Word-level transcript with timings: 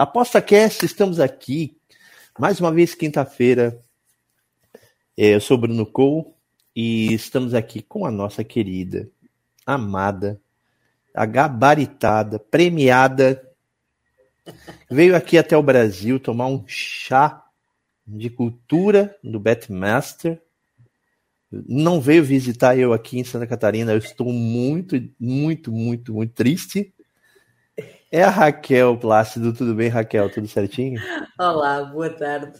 ApostaCast, 0.00 0.86
estamos 0.86 1.20
aqui 1.20 1.76
mais 2.38 2.58
uma 2.58 2.72
vez 2.72 2.94
quinta-feira. 2.94 3.84
É, 5.14 5.34
eu 5.34 5.40
sou 5.42 5.58
Bruno 5.58 5.84
Cole 5.84 6.24
e 6.74 7.12
estamos 7.12 7.52
aqui 7.52 7.82
com 7.82 8.06
a 8.06 8.10
nossa 8.10 8.42
querida, 8.42 9.10
amada, 9.66 10.40
a 11.14 11.26
gabaritada, 11.26 12.38
premiada. 12.38 13.46
Veio 14.90 15.14
aqui 15.14 15.36
até 15.36 15.54
o 15.54 15.62
Brasil 15.62 16.18
tomar 16.18 16.46
um 16.46 16.64
chá 16.66 17.44
de 18.06 18.30
cultura 18.30 19.14
do 19.22 19.38
Betmaster. 19.38 20.40
Não 21.52 22.00
veio 22.00 22.24
visitar 22.24 22.74
eu 22.74 22.94
aqui 22.94 23.18
em 23.18 23.24
Santa 23.24 23.46
Catarina. 23.46 23.92
Eu 23.92 23.98
estou 23.98 24.32
muito, 24.32 24.96
muito, 25.20 25.70
muito, 25.70 26.14
muito 26.14 26.32
triste. 26.32 26.90
É 28.12 28.24
a 28.24 28.30
Raquel 28.30 28.96
Plácido. 28.96 29.52
Tudo 29.52 29.72
bem, 29.72 29.88
Raquel? 29.88 30.28
Tudo 30.28 30.48
certinho? 30.48 31.00
Olá, 31.38 31.84
boa 31.84 32.10
tarde. 32.10 32.58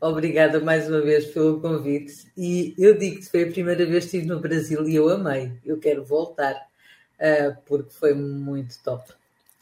Obrigada 0.00 0.60
mais 0.60 0.88
uma 0.88 1.00
vez 1.00 1.26
pelo 1.26 1.60
convite. 1.60 2.28
E 2.36 2.72
eu 2.78 2.96
digo 2.96 3.16
que 3.16 3.28
foi 3.28 3.42
a 3.42 3.50
primeira 3.50 3.84
vez 3.84 4.04
que 4.04 4.16
estive 4.16 4.26
no 4.32 4.38
Brasil 4.38 4.88
e 4.88 4.94
eu 4.94 5.08
amei. 5.08 5.52
Eu 5.66 5.78
quero 5.78 6.04
voltar 6.04 6.54
uh, 6.54 7.56
porque 7.66 7.92
foi 7.92 8.14
muito 8.14 8.78
top. 8.84 9.12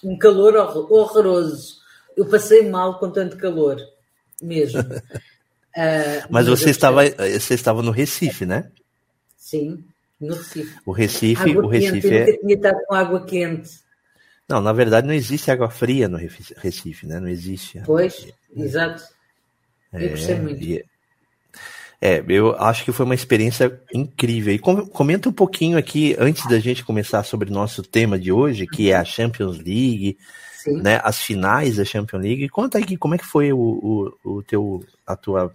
Um 0.04 0.18
calor 0.18 0.56
horroroso. 0.56 1.78
Eu 2.14 2.26
passei 2.26 2.68
mal 2.68 2.98
com 2.98 3.10
tanto 3.10 3.36
calor, 3.36 3.78
mesmo. 4.42 4.80
Uh, 5.70 6.26
mas 6.28 6.48
você 6.48 6.70
estava, 6.70 7.02
você 7.08 7.54
estava 7.54 7.80
no 7.80 7.92
Recife, 7.92 8.44
né? 8.44 8.72
Sim, 9.36 9.84
no 10.20 10.34
Recife. 10.34 10.76
O 10.84 10.90
Recife, 10.90 11.48
água 11.48 11.64
o 11.64 11.68
Recife 11.68 12.00
quente. 12.00 12.12
é. 12.12 12.30
Eu 12.30 12.40
tinha 12.40 12.54
estado 12.56 12.78
com 12.88 12.94
água 12.96 13.24
quente. 13.24 13.70
Não, 14.50 14.60
na 14.60 14.72
verdade 14.72 15.06
não 15.06 15.14
existe 15.14 15.48
água 15.48 15.70
fria 15.70 16.08
no 16.08 16.18
Recife, 16.18 17.06
né? 17.06 17.20
Não 17.20 17.28
existe. 17.28 17.80
Pois, 17.86 18.26
é. 18.56 18.60
exato. 18.60 19.04
Eu 19.92 20.16
é, 20.16 20.40
muito. 20.40 20.60
E, 20.60 20.84
é, 22.00 22.24
eu 22.28 22.56
acho 22.56 22.84
que 22.84 22.90
foi 22.90 23.04
uma 23.04 23.14
experiência 23.14 23.80
incrível. 23.94 24.52
E 24.52 24.58
comenta 24.58 25.28
um 25.28 25.32
pouquinho 25.32 25.78
aqui, 25.78 26.16
antes 26.18 26.48
da 26.48 26.58
gente 26.58 26.84
começar 26.84 27.22
sobre 27.22 27.48
o 27.48 27.52
nosso 27.52 27.80
tema 27.80 28.18
de 28.18 28.32
hoje, 28.32 28.66
que 28.66 28.90
é 28.90 28.96
a 28.96 29.04
Champions 29.04 29.58
League, 29.58 30.18
Sim. 30.52 30.82
né? 30.82 31.00
As 31.04 31.20
finais 31.20 31.76
da 31.76 31.84
Champions 31.84 32.22
League. 32.22 32.48
Conta 32.48 32.78
aí 32.78 32.96
como 32.96 33.14
é 33.14 33.18
que 33.18 33.26
foi 33.26 33.52
o, 33.52 33.58
o, 34.24 34.38
o 34.38 34.42
teu, 34.42 34.84
a 35.06 35.14
tua 35.14 35.52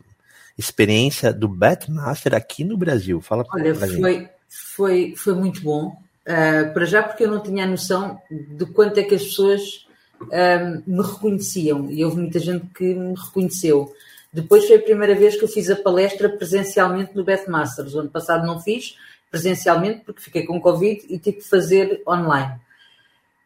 experiência 0.57 1.33
do 1.33 1.49
Betmaster 1.49 2.33
aqui 2.33 2.63
no 2.63 2.77
Brasil. 2.77 3.19
Fala 3.19 3.43
Olha, 3.51 3.75
pra 3.75 3.87
foi, 3.87 4.13
gente. 4.13 4.29
Foi, 4.47 5.13
foi 5.17 5.33
muito 5.33 5.61
bom. 5.61 6.04
Uh, 6.25 6.73
para 6.73 6.85
já 6.85 7.03
porque 7.03 7.23
eu 7.23 7.29
não 7.29 7.39
tinha 7.39 7.65
a 7.65 7.67
noção 7.67 8.19
de 8.31 8.65
quanto 8.65 8.99
é 8.99 9.03
que 9.03 9.13
as 9.13 9.23
pessoas 9.23 9.87
uh, 10.21 10.83
me 10.87 11.03
reconheciam 11.03 11.89
e 11.91 12.03
houve 12.03 12.17
muita 12.17 12.39
gente 12.39 12.65
que 12.73 12.95
me 12.95 13.13
reconheceu. 13.15 13.93
Depois 14.33 14.65
foi 14.65 14.77
a 14.77 14.81
primeira 14.81 15.15
vez 15.15 15.37
que 15.37 15.43
eu 15.43 15.47
fiz 15.47 15.69
a 15.69 15.75
palestra 15.75 16.27
presencialmente 16.27 17.15
no 17.15 17.23
Masters. 17.47 17.93
O 17.93 17.99
ano 17.99 18.09
passado 18.09 18.45
não 18.45 18.59
fiz 18.59 18.97
presencialmente 19.29 20.01
porque 20.05 20.21
fiquei 20.21 20.45
com 20.45 20.59
Covid 20.59 21.05
e 21.07 21.19
tive 21.19 21.37
que 21.37 21.47
fazer 21.47 22.01
online. 22.07 22.59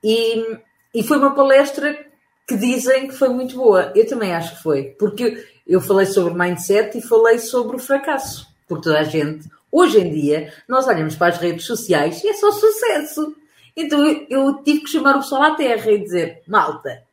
E, 0.03 0.57
e 0.93 1.03
foi 1.03 1.17
uma 1.17 1.35
palestra 1.35 2.05
que 2.47 2.55
dizem 2.55 3.07
que 3.07 3.13
foi 3.13 3.29
muito 3.29 3.55
boa. 3.55 3.91
Eu 3.93 4.07
também 4.07 4.33
acho 4.33 4.55
que 4.55 4.63
foi, 4.63 4.95
porque 4.97 5.45
eu 5.67 5.79
falei 5.79 6.05
sobre 6.07 6.33
mindset 6.33 6.97
e 6.97 7.01
falei 7.01 7.37
sobre 7.37 7.75
o 7.75 7.79
fracasso, 7.79 8.47
porque 8.67 8.85
toda 8.85 8.99
a 8.99 9.03
gente 9.03 9.47
Hoje 9.71 9.99
em 9.99 10.11
dia, 10.11 10.53
nós 10.67 10.87
olhamos 10.87 11.15
para 11.15 11.27
as 11.27 11.37
redes 11.37 11.65
sociais 11.65 12.23
e 12.23 12.29
é 12.29 12.33
só 12.33 12.51
sucesso. 12.51 13.35
Então 13.75 14.05
eu, 14.05 14.25
eu 14.29 14.63
tive 14.63 14.81
que 14.81 14.89
chamar 14.89 15.15
o 15.15 15.19
pessoal 15.19 15.43
à 15.43 15.55
terra 15.55 15.91
e 15.91 15.99
dizer: 15.99 16.41
malta, 16.47 17.03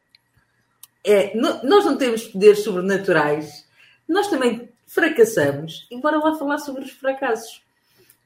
é, 1.04 1.36
nós 1.36 1.84
não 1.84 1.96
temos 1.96 2.24
poderes 2.24 2.64
sobrenaturais, 2.64 3.66
nós 4.08 4.28
também 4.28 4.68
fracassamos, 4.86 5.86
e 5.90 6.00
bora 6.00 6.18
lá 6.18 6.34
falar 6.34 6.58
sobre 6.58 6.84
os 6.84 6.90
fracassos. 6.90 7.62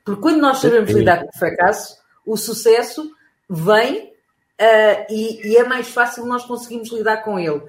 Porque 0.04 0.22
quando 0.22 0.41
nós 0.41 0.58
sabemos 0.58 0.91
lidar 0.91 1.22
com 1.22 1.28
o 1.28 1.38
fracasso, 1.38 1.98
o 2.24 2.36
sucesso 2.36 3.10
vem 3.48 4.04
uh, 4.04 5.06
e, 5.10 5.48
e 5.48 5.56
é 5.56 5.64
mais 5.64 5.88
fácil 5.88 6.24
nós 6.26 6.44
conseguirmos 6.44 6.91
lidar 6.91 7.18
com 7.18 7.38
ele 7.38 7.62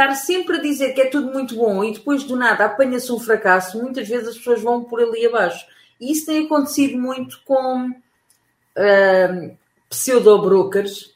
estar 0.00 0.14
sempre 0.14 0.56
a 0.56 0.60
dizer 0.60 0.94
que 0.94 1.02
é 1.02 1.06
tudo 1.06 1.32
muito 1.32 1.54
bom 1.54 1.84
e 1.84 1.92
depois 1.92 2.24
do 2.24 2.36
nada 2.36 2.64
apanha-se 2.64 3.12
um 3.12 3.18
fracasso, 3.18 3.80
muitas 3.82 4.08
vezes 4.08 4.28
as 4.28 4.38
pessoas 4.38 4.62
vão 4.62 4.84
por 4.84 5.00
ali 5.00 5.26
abaixo. 5.26 5.66
E 6.00 6.12
isso 6.12 6.26
tem 6.26 6.46
acontecido 6.46 6.98
muito 6.98 7.40
com 7.44 7.90
uh, 7.90 9.56
pseudo-brokers 9.88 11.10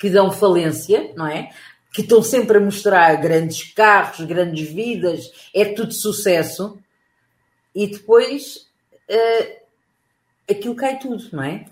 que 0.00 0.10
dão 0.10 0.32
falência, 0.32 1.12
não 1.14 1.26
é? 1.26 1.50
Que 1.92 2.02
estão 2.02 2.22
sempre 2.22 2.58
a 2.58 2.60
mostrar 2.60 3.14
grandes 3.16 3.72
carros, 3.72 4.26
grandes 4.26 4.68
vidas, 4.68 5.30
é 5.54 5.64
tudo 5.66 5.92
sucesso. 5.92 6.78
E 7.74 7.86
depois 7.86 8.68
uh, 9.08 9.56
aquilo 10.50 10.74
cai 10.74 10.98
tudo, 10.98 11.24
não 11.32 11.42
é? 11.42 11.66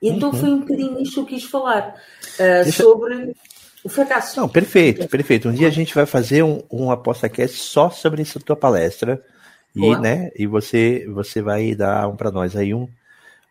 Então 0.00 0.30
uhum. 0.30 0.36
foi 0.36 0.48
um 0.50 0.60
bocadinho 0.60 1.00
isto 1.00 1.14
que 1.14 1.20
eu 1.20 1.26
quis 1.26 1.44
falar 1.44 2.00
uh, 2.38 2.72
sobre 2.72 3.34
o 3.82 3.88
fracasso. 3.88 4.38
Não, 4.40 4.48
perfeito, 4.48 5.06
perfeito. 5.08 5.48
Um 5.48 5.52
dia 5.52 5.68
a 5.68 5.72
gente 5.72 5.94
vai 5.94 6.06
fazer 6.06 6.42
um, 6.42 6.62
um 6.70 6.90
ApostaCast 6.90 7.56
só 7.56 7.90
sobre 7.90 8.22
essa 8.22 8.38
tua 8.38 8.56
palestra 8.56 9.22
e, 9.74 9.96
né, 9.98 10.30
e 10.36 10.46
você, 10.46 11.06
você 11.08 11.40
vai 11.40 11.74
dar 11.74 12.08
um, 12.08 12.16
para 12.16 12.30
nós 12.30 12.56
aí 12.56 12.74
um, 12.74 12.88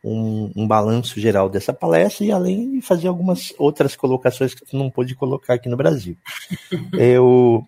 um, 0.03 0.51
um, 0.55 0.67
balanço 0.67 1.19
geral 1.19 1.49
dessa 1.49 1.73
palestra 1.73 2.25
e 2.25 2.31
além 2.31 2.71
de 2.71 2.81
fazer 2.81 3.07
algumas 3.07 3.53
outras 3.57 3.95
colocações 3.95 4.53
que 4.53 4.65
tu 4.65 4.77
não 4.77 4.89
pôde 4.89 5.15
colocar 5.15 5.53
aqui 5.53 5.69
no 5.69 5.77
Brasil. 5.77 6.17
eu, 6.93 7.65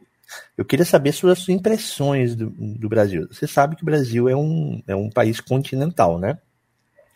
eu 0.57 0.65
queria 0.65 0.85
saber 0.85 1.13
sobre 1.13 1.33
as 1.33 1.39
suas 1.39 1.57
impressões 1.57 2.35
do, 2.35 2.49
do 2.49 2.89
Brasil. 2.89 3.27
Você 3.31 3.47
sabe 3.47 3.75
que 3.75 3.83
o 3.83 3.85
Brasil 3.85 4.27
é 4.27 4.35
um, 4.35 4.81
é 4.87 4.95
um 4.95 5.09
país 5.09 5.39
continental, 5.39 6.19
né? 6.19 6.37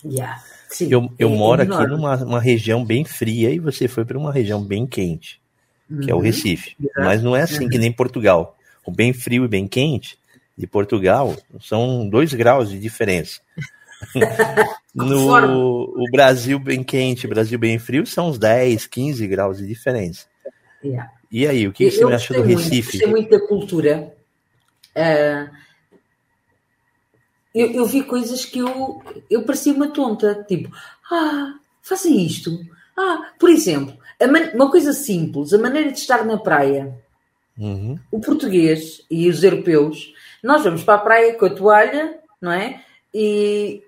Yeah. 0.03 0.41
Sim, 0.69 0.89
eu 0.91 1.09
eu 1.17 1.29
é 1.29 1.35
moro 1.35 1.61
enorme. 1.63 1.85
aqui 1.85 1.93
numa 1.93 2.15
uma 2.23 2.39
região 2.39 2.83
bem 2.83 3.03
fria 3.03 3.49
e 3.49 3.59
você 3.59 3.87
foi 3.87 4.05
para 4.05 4.17
uma 4.17 4.31
região 4.31 4.63
bem 4.63 4.85
quente, 4.85 5.41
uhum. 5.89 6.01
que 6.01 6.11
é 6.11 6.13
o 6.13 6.17
uhum. 6.17 6.23
Recife. 6.23 6.75
Mas 6.97 7.23
não 7.23 7.35
é 7.35 7.41
assim 7.41 7.63
uhum. 7.63 7.69
que 7.69 7.77
nem 7.77 7.91
Portugal. 7.91 8.55
O 8.85 8.91
bem 8.91 9.13
frio 9.13 9.45
e 9.45 9.47
bem 9.47 9.67
quente 9.67 10.17
de 10.57 10.65
Portugal 10.67 11.35
são 11.59 12.07
dois 12.07 12.33
graus 12.33 12.69
de 12.69 12.79
diferença. 12.79 13.41
no 14.93 15.93
o 15.95 16.11
Brasil 16.11 16.59
bem 16.59 16.83
quente, 16.83 17.27
Brasil 17.27 17.57
bem 17.57 17.79
frio, 17.79 18.05
são 18.05 18.29
uns 18.29 18.37
10, 18.37 18.87
15 18.87 19.27
graus 19.27 19.57
de 19.57 19.67
diferença. 19.67 20.25
Yeah. 20.83 21.11
E 21.31 21.47
aí, 21.47 21.67
o 21.67 21.73
que, 21.73 21.89
que 21.89 21.91
você 21.91 22.13
acha 22.13 22.33
do 22.33 22.43
Recife? 22.43 23.01
Eu 23.01 23.09
muita 23.09 23.39
cultura. 23.39 24.13
Uh, 24.95 25.49
eu, 27.53 27.71
eu, 27.71 27.85
vi 27.85 28.03
coisas 28.03 28.45
que 28.45 28.59
eu, 28.59 29.01
eu 29.29 29.43
parecia 29.43 29.73
uma 29.73 29.87
tonta. 29.87 30.45
Tipo, 30.47 30.69
ah, 31.11 31.55
fazem 31.81 32.25
isto. 32.25 32.59
Ah, 32.97 33.31
por 33.39 33.49
exemplo, 33.49 33.97
uma 34.53 34.69
coisa 34.69 34.93
simples, 34.93 35.53
a 35.53 35.57
maneira 35.57 35.91
de 35.91 35.99
estar 35.99 36.23
na 36.25 36.37
praia. 36.37 36.93
Uhum. 37.57 37.97
O 38.11 38.19
português 38.19 39.01
e 39.09 39.29
os 39.29 39.43
europeus 39.43 40.13
nós 40.45 40.63
vamos 40.63 40.83
para 40.83 40.95
a 40.95 40.99
praia 40.99 41.33
com 41.33 41.45
a 41.45 41.49
toalha, 41.49 42.19
não 42.39 42.51
é? 42.51 42.83
E 43.13 43.81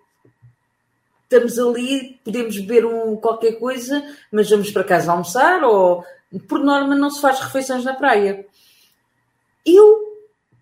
estamos 1.24 1.59
ali, 1.59 2.19
podemos 2.24 2.57
beber 2.57 2.86
um, 2.86 3.15
qualquer 3.18 3.59
coisa, 3.59 4.03
mas 4.31 4.50
vamos 4.50 4.71
para 4.71 4.83
casa 4.83 5.12
almoçar 5.12 5.63
ou, 5.63 6.03
por 6.47 6.59
norma, 6.59 6.95
não 6.95 7.12
se 7.12 7.21
faz 7.21 7.39
refeições 7.39 7.83
na 7.83 7.94
praia. 7.94 8.45
Eu 9.63 10.07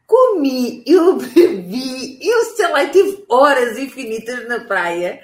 comi, 0.06 0.83
eu 0.85 1.15
bebi, 1.18 2.19
eu 2.21 2.44
sei 2.56 2.68
lá, 2.69 2.85
tive 2.89 3.24
horas 3.29 3.77
infinitas 3.77 4.47
na 4.50 4.59
praia, 4.62 5.21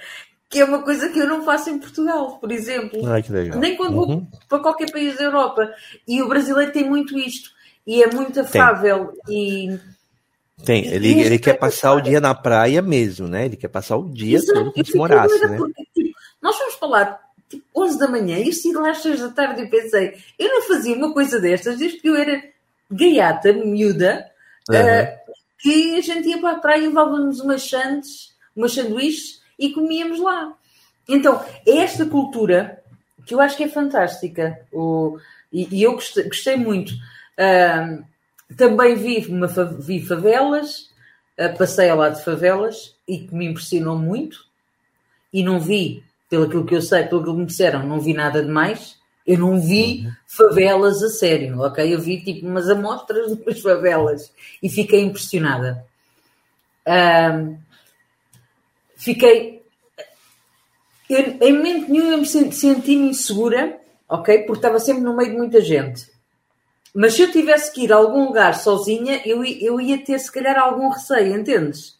que 0.47 0.59
é 0.59 0.63
uma 0.63 0.83
coisa 0.83 1.09
que 1.09 1.19
eu 1.19 1.27
não 1.27 1.43
faço 1.43 1.69
em 1.69 1.79
Portugal, 1.79 2.37
por 2.39 2.51
exemplo. 2.51 3.05
Ai. 3.07 3.23
Nem 3.57 3.75
quando 3.75 3.97
uhum. 3.97 4.05
vou 4.05 4.27
para 4.47 4.59
qualquer 4.59 4.91
país 4.91 5.17
da 5.17 5.23
Europa. 5.23 5.69
E 6.07 6.21
o 6.21 6.27
brasileiro 6.27 6.71
tem 6.71 6.87
muito 6.87 7.17
isto. 7.19 7.49
E 7.85 8.03
é 8.03 8.07
muito 8.11 8.39
afável. 8.39 9.13
Tem. 9.25 9.73
E 9.73 9.79
tem, 10.63 10.85
ele, 10.87 11.21
ele 11.21 11.39
quer 11.39 11.55
passar 11.55 11.93
o 11.93 12.01
dia 12.01 12.21
na 12.21 12.35
praia 12.35 12.81
mesmo, 12.81 13.27
né? 13.27 13.45
Ele 13.45 13.57
quer 13.57 13.67
passar 13.67 13.97
o 13.97 14.09
dia 14.09 14.37
Exato. 14.37 14.59
todo 14.59 14.73
como 14.73 14.85
se 14.85 14.97
morasse, 14.97 15.47
né? 15.47 15.57
Porque, 15.57 15.83
tipo, 15.93 16.19
nós 16.41 16.55
fomos 16.55 16.75
falar 16.75 17.19
tipo, 17.49 17.63
11 17.75 17.97
da 17.97 18.07
manhã 18.07 18.37
e 18.37 18.49
eu 18.49 18.81
lá 18.81 18.91
às 18.91 19.01
6 19.01 19.19
da 19.19 19.29
tarde 19.29 19.63
e 19.63 19.69
pensei, 19.69 20.17
eu 20.37 20.49
não 20.49 20.61
fazia 20.63 20.95
uma 20.95 21.13
coisa 21.13 21.39
destas 21.39 21.77
desde 21.77 21.99
que 21.99 22.07
eu 22.07 22.15
era 22.15 22.43
gaiata, 22.89 23.53
miúda, 23.53 24.29
uhum. 24.69 24.75
uh, 24.75 25.35
que 25.57 25.95
a 25.97 26.01
gente 26.01 26.27
ia 26.27 26.39
para 26.39 26.57
a 26.57 26.59
praia 26.59 26.83
e 26.83 26.87
levávamos 26.87 27.39
umas 27.39 27.67
sandes, 27.67 28.35
umas 28.55 28.73
sanduíches 28.73 29.41
e 29.57 29.71
comíamos 29.71 30.19
lá. 30.19 30.53
Então, 31.07 31.43
é 31.65 31.77
esta 31.77 32.05
cultura 32.05 32.81
que 33.25 33.33
eu 33.33 33.41
acho 33.41 33.57
que 33.57 33.63
é 33.63 33.67
fantástica. 33.67 34.59
O, 34.71 35.17
e, 35.51 35.67
e 35.71 35.83
eu 35.83 35.93
gostei, 35.93 36.23
gostei 36.23 36.55
muito. 36.55 36.93
Uh, 37.37 38.03
também 38.55 38.95
vi, 38.95 39.25
uma, 39.27 39.47
vi 39.47 40.05
favelas, 40.05 40.89
uh, 41.39 41.57
passei 41.57 41.89
ao 41.89 41.97
lado 41.97 42.17
de 42.17 42.25
favelas 42.25 42.95
e 43.07 43.19
que 43.19 43.33
me 43.33 43.47
impressionou 43.47 43.97
muito. 43.97 44.45
E 45.33 45.43
não 45.43 45.59
vi, 45.59 46.03
pelo 46.29 46.65
que 46.65 46.75
eu 46.75 46.81
sei, 46.81 47.05
pelo 47.05 47.23
que 47.23 47.31
me 47.31 47.45
disseram, 47.45 47.85
não 47.85 47.99
vi 47.99 48.13
nada 48.13 48.43
de 48.43 48.49
mais. 48.49 48.99
Eu 49.25 49.37
não 49.37 49.61
vi 49.61 50.05
uhum. 50.05 50.11
favelas 50.27 51.01
a 51.03 51.09
sério, 51.09 51.59
ok? 51.59 51.93
Eu 51.93 51.99
vi 51.99 52.21
tipo 52.21 52.45
umas 52.45 52.69
amostras 52.69 53.27
de 53.35 53.41
umas 53.41 53.61
favelas 53.61 54.33
e 54.61 54.69
fiquei 54.69 55.01
impressionada. 55.01 55.85
Uh, 56.85 57.57
fiquei. 58.97 59.61
Eu, 61.09 61.37
em 61.41 61.53
momento 61.53 61.91
nenhum 61.91 62.11
eu 62.11 62.17
me 62.17 62.25
senti-me 62.25 63.09
insegura, 63.09 63.79
ok? 64.09 64.39
Porque 64.39 64.59
estava 64.59 64.79
sempre 64.79 65.03
no 65.03 65.15
meio 65.15 65.31
de 65.31 65.37
muita 65.37 65.61
gente. 65.61 66.10
Mas 66.93 67.13
se 67.13 67.21
eu 67.21 67.31
tivesse 67.31 67.71
que 67.71 67.83
ir 67.83 67.93
a 67.93 67.95
algum 67.95 68.25
lugar 68.25 68.55
sozinha, 68.55 69.21
eu, 69.25 69.43
eu 69.43 69.79
ia 69.79 70.03
ter 70.03 70.19
se 70.19 70.31
calhar 70.31 70.57
algum 70.57 70.89
receio, 70.89 71.37
entendes? 71.37 71.99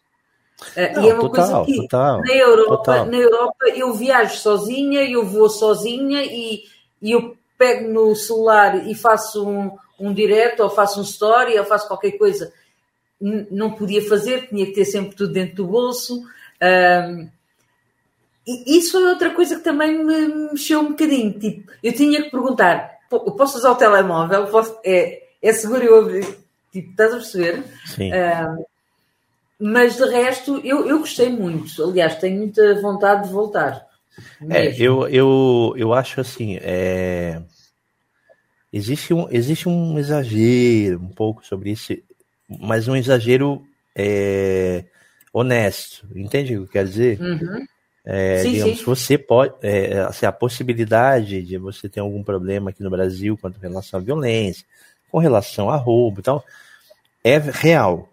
Não, 0.96 1.04
e 1.04 1.10
é 1.10 1.14
uma 1.14 1.22
total, 1.22 1.66
coisa 1.66 1.66
que 1.66 1.88
total, 1.88 2.22
na, 2.22 2.34
Europa, 2.34 3.06
na 3.06 3.18
Europa 3.18 3.66
eu 3.76 3.94
viajo 3.94 4.38
sozinha, 4.38 5.02
eu 5.10 5.26
vou 5.26 5.50
sozinha 5.50 6.22
e, 6.24 6.64
e 7.02 7.12
eu 7.12 7.36
pego 7.58 7.90
no 7.90 8.16
celular 8.16 8.88
e 8.88 8.94
faço 8.94 9.48
um, 9.48 9.72
um 10.00 10.14
direto, 10.14 10.62
ou 10.62 10.70
faço 10.70 11.00
um 11.00 11.04
story, 11.04 11.58
ou 11.58 11.66
faço 11.66 11.88
qualquer 11.88 12.12
coisa. 12.12 12.54
N 13.20 13.48
não 13.52 13.72
podia 13.72 14.08
fazer, 14.08 14.50
tinha 14.50 14.66
que 14.66 14.74
ter 14.74 14.86
sempre 14.86 15.16
tudo 15.16 15.34
dentro 15.34 15.58
do 15.58 15.68
bolso. 15.68 16.24
Um, 16.62 17.30
e 18.48 18.78
isso 18.78 18.94
foi 18.94 19.04
outra 19.04 19.30
coisa 19.32 19.56
que 19.56 19.64
também 19.64 20.04
me 20.04 20.28
mexeu 20.52 20.80
um 20.80 20.90
bocadinho. 20.90 21.40
Tipo, 21.40 21.72
eu 21.84 21.94
tinha 21.94 22.24
que 22.24 22.32
perguntar: 22.32 22.98
posso 23.20 23.58
usar 23.58 23.72
o 23.72 23.76
telemóvel? 23.76 24.48
Posso, 24.48 24.78
é, 24.84 25.24
é 25.42 25.54
seguro 25.54 25.84
eu 25.84 26.00
abrir? 26.00 26.26
Tipo, 26.72 26.92
estás 26.92 27.12
a 27.12 27.18
perceber? 27.18 27.64
Sim. 27.86 28.12
Um, 28.14 28.66
mas 29.60 29.98
de 29.98 30.06
resto, 30.06 30.60
eu, 30.64 30.88
eu 30.88 31.00
gostei 31.00 31.30
muito. 31.30 31.84
Aliás, 31.84 32.16
tenho 32.16 32.40
muita 32.40 32.82
vontade 32.82 33.28
de 33.28 33.34
voltar. 33.34 33.86
É, 34.50 34.76
eu, 34.82 35.08
eu, 35.08 35.74
eu 35.78 35.94
acho 35.94 36.20
assim, 36.20 36.58
é... 36.62 37.42
existe, 38.74 39.14
um, 39.14 39.28
existe 39.30 39.70
um 39.70 39.98
exagero 40.00 41.00
um 41.00 41.10
pouco 41.10 41.46
sobre 41.46 41.72
isso, 41.72 41.94
mas 42.60 42.88
um 42.88 42.96
exagero 42.96 43.64
é, 43.96 44.86
honesto, 45.32 46.08
entende 46.16 46.56
o 46.56 46.62
que 46.62 46.70
eu 46.70 46.72
quero 46.72 46.90
dizer? 46.90 47.22
Uhum. 47.22 47.66
É, 48.04 48.40
sim, 48.40 48.54
digamos, 48.54 48.80
sim. 48.80 48.86
você 48.86 49.18
pode, 49.18 49.54
é, 49.62 50.00
assim, 50.02 50.26
a 50.26 50.32
possibilidade 50.32 51.44
de 51.44 51.58
você 51.58 51.88
ter 51.88 52.00
algum 52.00 52.24
problema 52.24 52.72
aqui 52.72 52.82
no 52.82 52.90
Brasil 52.90 53.38
quanto 53.38 53.58
em 53.58 53.62
relação 53.62 54.00
à 54.00 54.04
violência, 54.04 54.66
com 55.12 55.20
relação 55.20 55.70
a 55.70 55.76
roubo 55.76 56.20
e 56.20 56.24
tal, 56.24 56.44
é 57.24 57.38
real. 57.38 58.10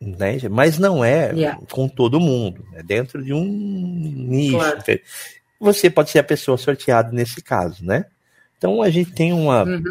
Entende? 0.00 0.48
Mas 0.48 0.78
não 0.78 1.04
é 1.04 1.32
yeah. 1.32 1.60
com 1.70 1.88
todo 1.88 2.20
mundo, 2.20 2.64
é 2.74 2.82
dentro 2.82 3.22
de 3.24 3.32
um 3.32 3.44
nicho. 3.44 4.56
Claro. 4.56 4.82
Você 5.60 5.90
pode 5.90 6.10
ser 6.10 6.20
a 6.20 6.24
pessoa 6.24 6.56
sorteada 6.56 7.10
nesse 7.10 7.42
caso, 7.42 7.84
né? 7.84 8.04
Então 8.56 8.80
a 8.80 8.90
gente 8.90 9.12
tem 9.12 9.32
uma, 9.32 9.64
uhum. 9.64 9.82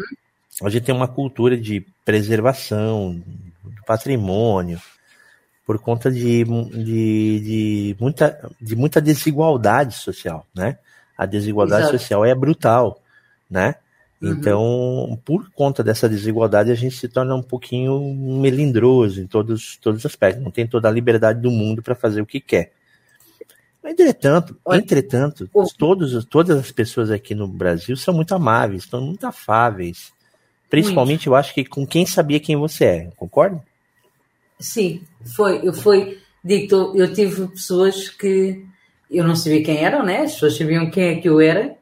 a 0.62 0.70
gente 0.70 0.84
tem 0.84 0.94
uma 0.94 1.08
cultura 1.08 1.58
de 1.58 1.84
preservação 2.04 3.22
do 3.62 3.82
patrimônio 3.86 4.80
por 5.68 5.78
conta 5.78 6.10
de, 6.10 6.44
de, 6.44 7.40
de, 7.40 7.96
muita, 8.00 8.50
de 8.58 8.74
muita 8.74 9.02
desigualdade 9.02 9.96
social, 9.96 10.46
né? 10.56 10.78
A 11.14 11.26
desigualdade 11.26 11.82
Exato. 11.82 11.98
social 11.98 12.24
é 12.24 12.34
brutal, 12.34 13.02
né? 13.50 13.74
Uhum. 14.18 14.30
Então, 14.30 15.20
por 15.26 15.50
conta 15.50 15.84
dessa 15.84 16.08
desigualdade, 16.08 16.70
a 16.70 16.74
gente 16.74 16.96
se 16.96 17.06
torna 17.06 17.34
um 17.34 17.42
pouquinho 17.42 18.00
melindroso 18.40 19.20
em 19.20 19.26
todos, 19.26 19.76
todos 19.76 19.98
os 20.00 20.06
aspectos. 20.06 20.42
Não 20.42 20.50
tem 20.50 20.66
toda 20.66 20.88
a 20.88 20.90
liberdade 20.90 21.38
do 21.42 21.50
mundo 21.50 21.82
para 21.82 21.94
fazer 21.94 22.22
o 22.22 22.26
que 22.26 22.40
quer. 22.40 22.72
Entretanto, 23.84 24.56
Olha, 24.64 24.78
entretanto, 24.78 25.50
todos, 25.76 26.24
todas 26.24 26.58
as 26.58 26.72
pessoas 26.72 27.10
aqui 27.10 27.34
no 27.34 27.46
Brasil 27.46 27.94
são 27.94 28.14
muito 28.14 28.34
amáveis, 28.34 28.84
estão 28.84 29.02
muito 29.02 29.26
afáveis. 29.26 30.14
Principalmente, 30.70 31.28
muito. 31.28 31.32
eu 31.32 31.36
acho 31.36 31.52
que 31.52 31.62
com 31.62 31.86
quem 31.86 32.06
sabia 32.06 32.40
quem 32.40 32.56
você 32.56 32.84
é, 32.86 33.10
concorda? 33.18 33.62
Sim, 34.58 35.02
foi. 35.36 35.60
Eu 35.66 35.72
fui, 35.72 36.18
digo, 36.44 36.92
eu 36.96 37.12
tive 37.12 37.48
pessoas 37.48 38.08
que 38.08 38.64
eu 39.10 39.24
não 39.24 39.36
sabia 39.36 39.62
quem 39.62 39.84
eram, 39.84 40.04
né? 40.04 40.22
As 40.22 40.34
pessoas 40.34 40.56
sabiam 40.56 40.90
quem 40.90 41.04
é 41.04 41.20
que 41.20 41.28
eu 41.28 41.40
era, 41.40 41.76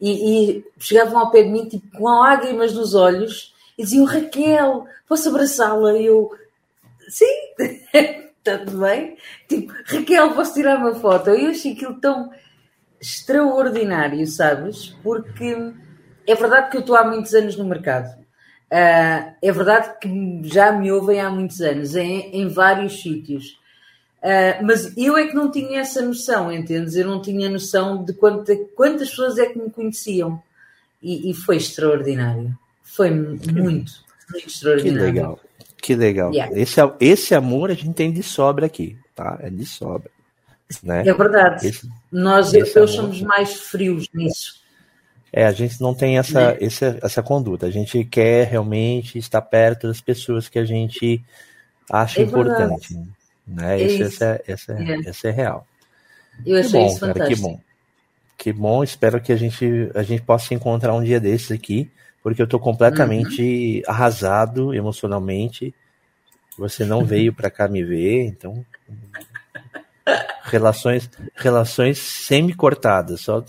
e, 0.00 0.58
e 0.58 0.64
chegavam 0.78 1.18
ao 1.18 1.30
pé 1.30 1.42
de 1.42 1.48
mim 1.48 1.68
tipo, 1.68 1.96
com 1.96 2.04
lágrimas 2.04 2.74
nos 2.74 2.94
olhos 2.94 3.54
e 3.78 3.82
diziam 3.82 4.04
Raquel, 4.04 4.86
posso 5.08 5.28
abraçá-la? 5.28 5.94
E 5.94 6.06
eu, 6.06 6.30
sim, 7.08 7.24
está 7.58 8.58
tudo 8.64 8.78
bem. 8.80 9.16
Tipo, 9.48 9.72
Raquel, 9.86 10.34
posso 10.34 10.54
tirar 10.54 10.78
uma 10.78 10.94
foto? 10.94 11.30
Eu 11.30 11.50
achei 11.50 11.72
aquilo 11.72 11.98
tão 12.00 12.30
extraordinário, 13.00 14.26
sabes? 14.26 14.88
Porque 15.02 15.56
é 16.26 16.34
verdade 16.34 16.70
que 16.70 16.76
eu 16.76 16.80
estou 16.80 16.96
há 16.96 17.04
muitos 17.04 17.34
anos 17.34 17.56
no 17.56 17.64
mercado. 17.64 18.25
Uh, 18.70 19.32
é 19.40 19.52
verdade 19.52 19.98
que 20.00 20.40
já 20.44 20.72
me 20.72 20.90
ouvem 20.90 21.20
há 21.20 21.30
muitos 21.30 21.60
anos, 21.60 21.94
em, 21.94 22.30
em 22.32 22.48
vários 22.48 23.00
sítios. 23.00 23.58
Uh, 24.18 24.64
mas 24.64 24.96
eu 24.96 25.16
é 25.16 25.28
que 25.28 25.34
não 25.34 25.50
tinha 25.50 25.80
essa 25.80 26.02
noção, 26.02 26.50
entendes? 26.50 26.96
Eu 26.96 27.06
não 27.06 27.22
tinha 27.22 27.48
noção 27.48 28.04
de 28.04 28.12
quanta, 28.12 28.56
quantas 28.74 29.10
pessoas 29.10 29.38
é 29.38 29.46
que 29.46 29.58
me 29.58 29.70
conheciam. 29.70 30.42
E, 31.00 31.30
e 31.30 31.34
foi 31.34 31.56
extraordinário. 31.56 32.58
Foi 32.82 33.10
muito, 33.10 33.52
muito 33.54 33.92
extraordinário. 34.34 34.98
Que 34.98 35.12
legal. 35.12 35.40
Que 35.80 35.94
legal. 35.94 36.32
Yeah. 36.32 36.58
Esse, 36.58 36.80
esse 36.98 37.34
amor 37.34 37.70
a 37.70 37.74
gente 37.74 37.92
tem 37.92 38.12
de 38.12 38.22
sobra 38.22 38.66
aqui, 38.66 38.98
tá? 39.14 39.38
É 39.40 39.48
de 39.48 39.64
sobra. 39.64 40.10
Né? 40.82 41.06
É 41.06 41.14
verdade. 41.14 41.68
Esse, 41.68 41.88
Nós 42.10 42.52
europeus 42.52 42.92
somos 42.92 43.22
mais 43.22 43.54
frios 43.54 44.08
nisso. 44.12 44.60
É, 45.32 45.44
a 45.44 45.52
gente 45.52 45.80
não 45.80 45.94
tem 45.94 46.18
essa, 46.18 46.52
né? 46.52 46.58
essa, 46.60 46.98
essa 47.02 47.22
conduta. 47.22 47.66
A 47.66 47.70
gente 47.70 48.04
quer 48.04 48.46
realmente 48.46 49.18
estar 49.18 49.42
perto 49.42 49.88
das 49.88 50.00
pessoas 50.00 50.48
que 50.48 50.58
a 50.58 50.64
gente 50.64 51.22
acha 51.90 52.20
é 52.20 52.24
importante. 52.24 52.98
Né? 53.46 53.80
Esse, 53.80 54.02
essa, 54.02 54.40
essa, 54.46 54.72
é. 54.72 55.08
essa 55.08 55.28
é 55.28 55.30
real. 55.30 55.66
Eu 56.44 56.58
achei 56.58 56.72
que 56.72 56.78
bom, 56.78 56.86
isso 56.86 57.00
cara, 57.00 57.12
fantástico. 57.12 57.36
Que 57.36 57.42
bom. 57.42 57.60
Que 58.38 58.52
bom, 58.52 58.84
espero 58.84 59.20
que 59.20 59.32
a 59.32 59.36
gente, 59.36 59.90
a 59.94 60.02
gente 60.02 60.22
possa 60.22 60.52
encontrar 60.52 60.94
um 60.94 61.02
dia 61.02 61.18
desses 61.18 61.50
aqui, 61.50 61.90
porque 62.22 62.40
eu 62.42 62.44
estou 62.44 62.60
completamente 62.60 63.82
uhum. 63.86 63.92
arrasado 63.92 64.74
emocionalmente. 64.74 65.74
Você 66.58 66.84
não 66.84 67.04
veio 67.04 67.32
para 67.32 67.50
cá 67.50 67.66
me 67.66 67.82
ver, 67.82 68.26
então 68.26 68.64
relações 70.44 71.10
relações 71.34 71.98
semi-cortadas, 71.98 73.20
só 73.20 73.44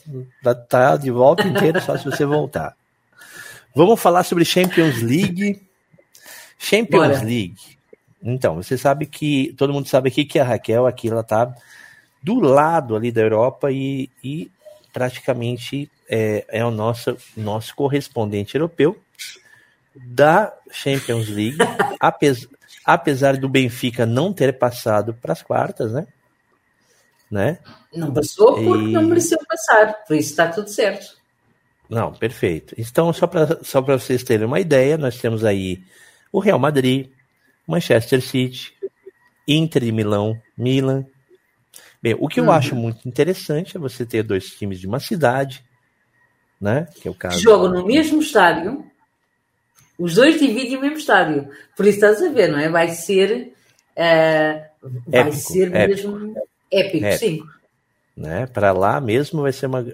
tá 0.70 0.98
de 0.98 1.12
volta 1.12 1.48
inteira 1.48 1.80
só 1.82 1.98
se 1.98 2.06
você 2.06 2.26
voltar. 2.26 2.76
Vamos 3.76 4.00
falar 4.00 4.24
sobre 4.24 4.44
Champions 4.44 5.02
League. 5.02 5.62
Champions 6.58 7.08
Bora. 7.08 7.24
League 7.24 7.78
então, 8.22 8.56
você 8.56 8.78
sabe 8.78 9.06
que, 9.06 9.54
todo 9.58 9.74
mundo 9.74 9.88
sabe 9.88 10.10
aqui 10.10 10.26
que 10.26 10.40
a 10.40 10.44
Raquel 10.44 10.86
aqui, 10.86 11.08
ela 11.08 11.24
tá 11.24 11.54
do 12.22 12.40
lado 12.40 12.96
ali 12.96 13.12
da 13.12 13.22
Europa 13.22 13.72
e, 13.72 14.10
e 14.24 14.52
praticamente 14.92 15.90
é, 16.10 16.46
é 16.50 16.66
o 16.66 16.72
nosso, 16.72 17.16
nosso 17.36 17.76
correspondente 17.76 18.56
europeu 18.56 18.98
da 19.96 20.54
Champions 20.72 21.30
League, 21.30 21.58
apesar, 22.00 22.50
apesar 22.84 23.38
do 23.38 23.48
Benfica 23.48 24.06
não 24.06 24.34
ter 24.34 24.58
passado 24.58 25.14
para 25.14 25.34
as 25.34 25.42
quartas, 25.42 25.92
né? 25.92 26.08
Né? 27.30 27.60
Não 27.94 28.14
passou 28.14 28.56
porque 28.56 28.90
e... 28.90 28.92
não 28.92 29.04
mereceu 29.04 29.40
passar, 29.48 29.94
por 30.06 30.16
isso 30.16 30.30
está 30.32 30.48
tudo 30.48 30.70
certo. 30.70 31.18
Não, 31.90 32.12
perfeito. 32.12 32.76
Então, 32.78 33.14
só 33.14 33.28
para 33.28 33.64
só 33.64 33.82
vocês 33.82 34.24
terem 34.24 34.46
uma 34.46 34.60
ideia, 34.60 34.98
nós 34.98 35.18
temos 35.18 35.46
aí 35.46 35.82
o 36.32 36.40
Real 36.40 36.60
Madrid, 36.60 37.10
Manchester 37.66 38.22
City, 38.22 38.74
Inter 39.48 39.84
de 39.84 39.92
Milão, 39.92 40.40
Milan. 40.58 41.06
Bem, 42.02 42.16
o 42.20 42.28
que 42.28 42.40
eu 42.40 42.46
uhum. 42.46 42.52
acho 42.52 42.76
muito 42.76 43.08
interessante 43.08 43.78
é 43.78 43.80
você 43.80 44.06
ter 44.06 44.24
dois 44.24 44.48
times 44.48 44.80
de 44.80 44.88
uma 44.88 45.00
cidade, 45.00 45.64
né? 46.60 46.88
Que 47.02 47.08
é 47.08 47.12
o 47.12 47.16
caso. 47.16 47.40
Jogam 47.40 47.72
no 47.72 47.86
mesmo 47.86 48.22
estádio. 48.22 48.86
Os 49.98 50.16
dois 50.16 50.40
dividem 50.40 50.78
o 50.78 50.82
mesmo 50.82 50.98
estádio. 50.98 51.50
Por 51.76 51.86
isso 51.86 51.98
estás 51.98 52.22
a 52.22 52.30
ver, 52.30 52.50
não 52.50 52.60
é? 52.60 52.70
Vai 52.70 52.90
ser. 52.90 53.54
Uh, 53.94 54.90
vai 55.08 55.22
épico, 55.22 55.36
ser 55.36 55.70
mesmo 55.72 56.18
épico, 56.18 56.48
épico. 56.72 57.12
sim. 57.18 57.44
Né? 58.16 58.48
Para 58.48 58.72
lá 58.72 59.00
mesmo 59.00 59.44
vai 59.44 59.52
ser 59.52 59.68
uma 59.68 59.86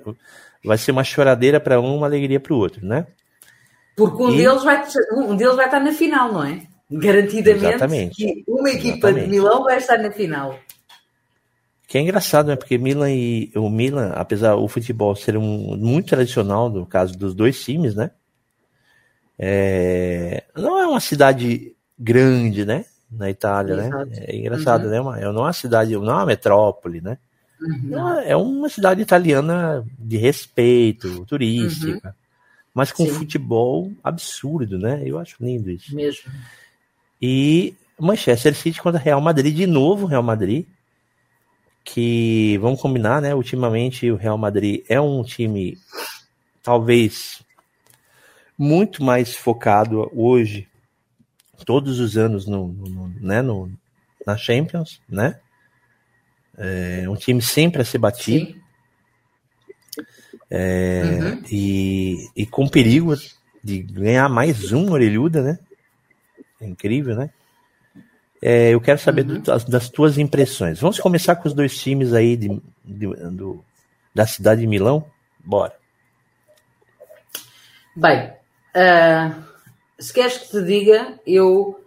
vai 0.64 0.78
ser 0.78 0.92
uma 0.92 1.04
choradeira 1.04 1.60
para 1.60 1.80
um, 1.80 1.98
uma 1.98 2.08
alegria 2.08 2.40
para 2.40 2.54
o 2.54 2.58
outro, 2.58 2.86
né? 2.86 3.06
Porque 3.96 4.24
um, 4.24 4.34
e... 4.34 4.38
deles 4.38 4.64
vai, 4.64 4.84
um 5.18 5.36
deles 5.36 5.56
vai 5.56 5.66
estar 5.66 5.80
na 5.80 5.92
final, 5.92 6.32
não 6.32 6.44
é? 6.44 6.62
Garantidamente 6.90 7.66
Exatamente. 7.66 8.16
que 8.16 8.44
uma 8.48 8.70
equipa 8.70 9.10
Exatamente. 9.10 9.26
de 9.26 9.30
Milão 9.30 9.64
vai 9.64 9.78
estar 9.78 9.98
na 9.98 10.12
final. 10.12 10.58
Que 11.88 11.98
é 11.98 12.02
engraçado, 12.02 12.48
né? 12.48 12.56
Porque 12.56 12.78
Milan 12.78 13.12
e 13.12 13.52
o 13.56 13.70
Milan, 13.70 14.12
apesar 14.16 14.56
o 14.56 14.68
futebol 14.68 15.16
ser 15.16 15.38
um, 15.38 15.78
muito 15.78 16.08
tradicional 16.08 16.70
no 16.70 16.86
caso 16.86 17.18
dos 17.18 17.36
dois 17.36 17.62
times, 17.64 17.94
né? 17.94 18.12
É, 19.38 20.44
não 20.56 20.80
é 20.80 20.88
uma 20.88 21.00
cidade 21.00 21.76
grande, 21.98 22.66
né? 22.66 22.86
Na 23.18 23.30
Itália, 23.30 23.76
né? 23.76 23.88
Exato. 23.88 24.06
né? 24.10 24.18
É 24.20 24.36
engraçado, 24.36 24.84
uhum. 24.86 24.90
né? 24.90 25.02
Uma, 25.02 25.20
é 25.20 25.24
não 25.24 25.42
é 25.42 25.46
uma 25.46 25.54
cidade, 25.54 25.94
não 25.94 26.10
é 26.10 26.16
uma 26.16 26.26
metrópole, 26.26 27.02
né? 27.02 27.18
Uhum. 27.62 28.10
É 28.20 28.36
uma 28.36 28.70
cidade 28.70 29.02
italiana 29.02 29.86
de 29.98 30.18
respeito, 30.18 31.26
turística, 31.26 32.10
uhum. 32.10 32.14
mas 32.74 32.92
com 32.92 33.06
Sim. 33.06 33.12
futebol 33.12 33.92
absurdo, 34.04 34.78
né? 34.78 35.02
Eu 35.06 35.18
acho 35.18 35.38
lindo 35.40 35.70
isso. 35.70 35.96
Mesmo. 35.96 36.32
E 37.22 37.74
Manchester 38.00 38.54
City 38.54 38.82
contra 38.82 39.00
Real 39.00 39.22
Madrid, 39.22 39.56
de 39.56 39.66
novo 39.66 40.06
Real 40.06 40.24
Madrid, 40.24 40.66
que 41.84 42.58
vamos 42.60 42.82
combinar, 42.82 43.22
né? 43.22 43.34
Ultimamente 43.34 44.10
o 44.12 44.16
Real 44.16 44.38
Madrid 44.38 44.84
é 44.90 45.00
um 45.00 45.24
time 45.24 45.78
talvez 46.62 47.42
muito 48.58 49.04
mais 49.04 49.36
focado 49.36 50.10
hoje, 50.14 50.68
todos 51.66 52.00
os 52.00 52.18
anos 52.18 52.46
no, 52.46 52.68
no 52.68 53.08
né, 53.20 53.42
no, 53.42 53.72
na 54.26 54.38
Champions, 54.38 55.02
né? 55.10 55.40
É 56.58 57.10
um 57.10 57.16
time 57.16 57.42
sempre 57.42 57.82
a 57.82 57.86
ser 57.86 57.98
batido. 57.98 58.62
É, 60.50 61.02
uhum. 61.04 61.44
e, 61.52 62.30
e 62.36 62.46
com 62.46 62.68
perigo 62.68 63.16
de 63.64 63.80
ganhar 63.80 64.30
mais 64.30 64.72
um 64.72 64.92
orelhuda, 64.92 65.42
né? 65.42 65.60
É 66.62 66.68
incrível, 66.68 67.16
né? 67.16 67.32
É, 68.40 68.70
eu 68.70 68.82
quero 68.82 69.00
saber 69.00 69.26
uhum. 69.26 69.36
do, 69.36 69.40
das, 69.40 69.64
das, 69.64 69.90
tuas 69.90 70.18
impressões. 70.18 70.80
Vamos 70.80 71.00
começar 71.00 71.36
com 71.38 71.48
os 71.48 71.54
dois 71.54 71.78
times 71.78 72.14
aí 72.14 72.36
de, 72.36 72.62
de, 72.84 73.08
do, 73.08 73.64
da 74.14 74.28
cidade 74.28 74.62
de 74.62 74.68
Milão? 74.68 75.06
Bora. 75.40 75.74
Bem, 77.96 78.34
uh, 78.76 79.44
se 80.04 80.14
queres 80.14 80.38
que 80.38 80.50
te 80.50 80.62
diga, 80.62 81.20
eu 81.26 81.80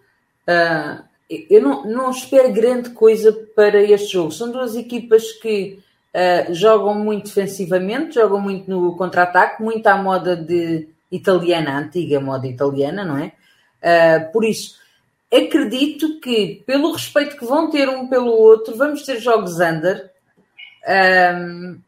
uh, 0.49 1.05
eu 1.29 1.61
não, 1.61 1.85
não 1.85 2.11
espero 2.11 2.53
grande 2.53 2.91
coisa 2.91 3.33
para 3.55 3.83
este 3.83 4.13
jogo. 4.13 4.31
São 4.31 4.51
duas 4.51 4.77
equipas 4.77 5.33
que 5.33 5.81
uh, 6.15 6.55
jogam 6.55 6.95
muito 6.95 7.27
defensivamente, 7.27 8.15
jogam 8.15 8.41
muito 8.41 8.71
no 8.71 8.97
contra-ataque, 8.97 9.63
muito 9.63 9.87
à 9.87 9.97
moda 9.97 10.37
de 10.37 10.89
italiana, 11.11 11.79
antiga 11.79 12.21
moda 12.21 12.47
italiana, 12.47 13.05
não 13.05 13.19
é? 13.19 13.33
Uh, 13.83 14.33
por 14.33 14.45
isso, 14.45 14.79
acredito 15.33 16.21
que, 16.21 16.63
pelo 16.65 16.93
respeito 16.93 17.37
que 17.37 17.45
vão 17.45 17.71
ter 17.71 17.89
um 17.89 18.07
pelo 18.07 18.31
outro, 18.31 18.77
vamos 18.77 19.03
ter 19.03 19.19
jogos 19.19 19.59
under. 19.59 20.11
Um, 20.89 21.79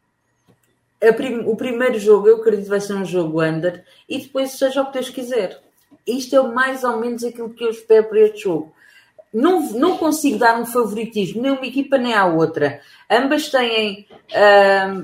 prim 1.15 1.39
o 1.45 1.55
primeiro 1.55 1.97
jogo, 1.97 2.27
eu 2.27 2.37
acredito 2.37 2.67
vai 2.67 2.81
ser 2.81 2.93
um 2.93 3.05
jogo 3.05 3.41
under, 3.41 3.85
e 4.07 4.17
depois 4.19 4.51
seja 4.51 4.81
o 4.81 4.87
que 4.87 4.93
Deus 4.93 5.09
quiser. 5.09 5.61
Isto 6.17 6.35
é 6.35 6.41
mais 6.41 6.83
ou 6.83 6.99
menos 6.99 7.23
aquilo 7.23 7.49
que 7.49 7.63
eu 7.63 7.69
espero 7.69 8.09
para 8.09 8.19
este 8.19 8.43
jogo 8.43 8.73
não, 9.33 9.71
não 9.73 9.97
consigo 9.97 10.37
dar 10.37 10.59
um 10.59 10.65
favoritismo 10.65 11.41
nem 11.41 11.51
uma 11.51 11.65
equipa 11.65 11.97
nem 11.97 12.13
à 12.13 12.25
outra. 12.25 12.81
Ambas 13.09 13.49
têm 13.49 14.07
uh, 14.31 15.03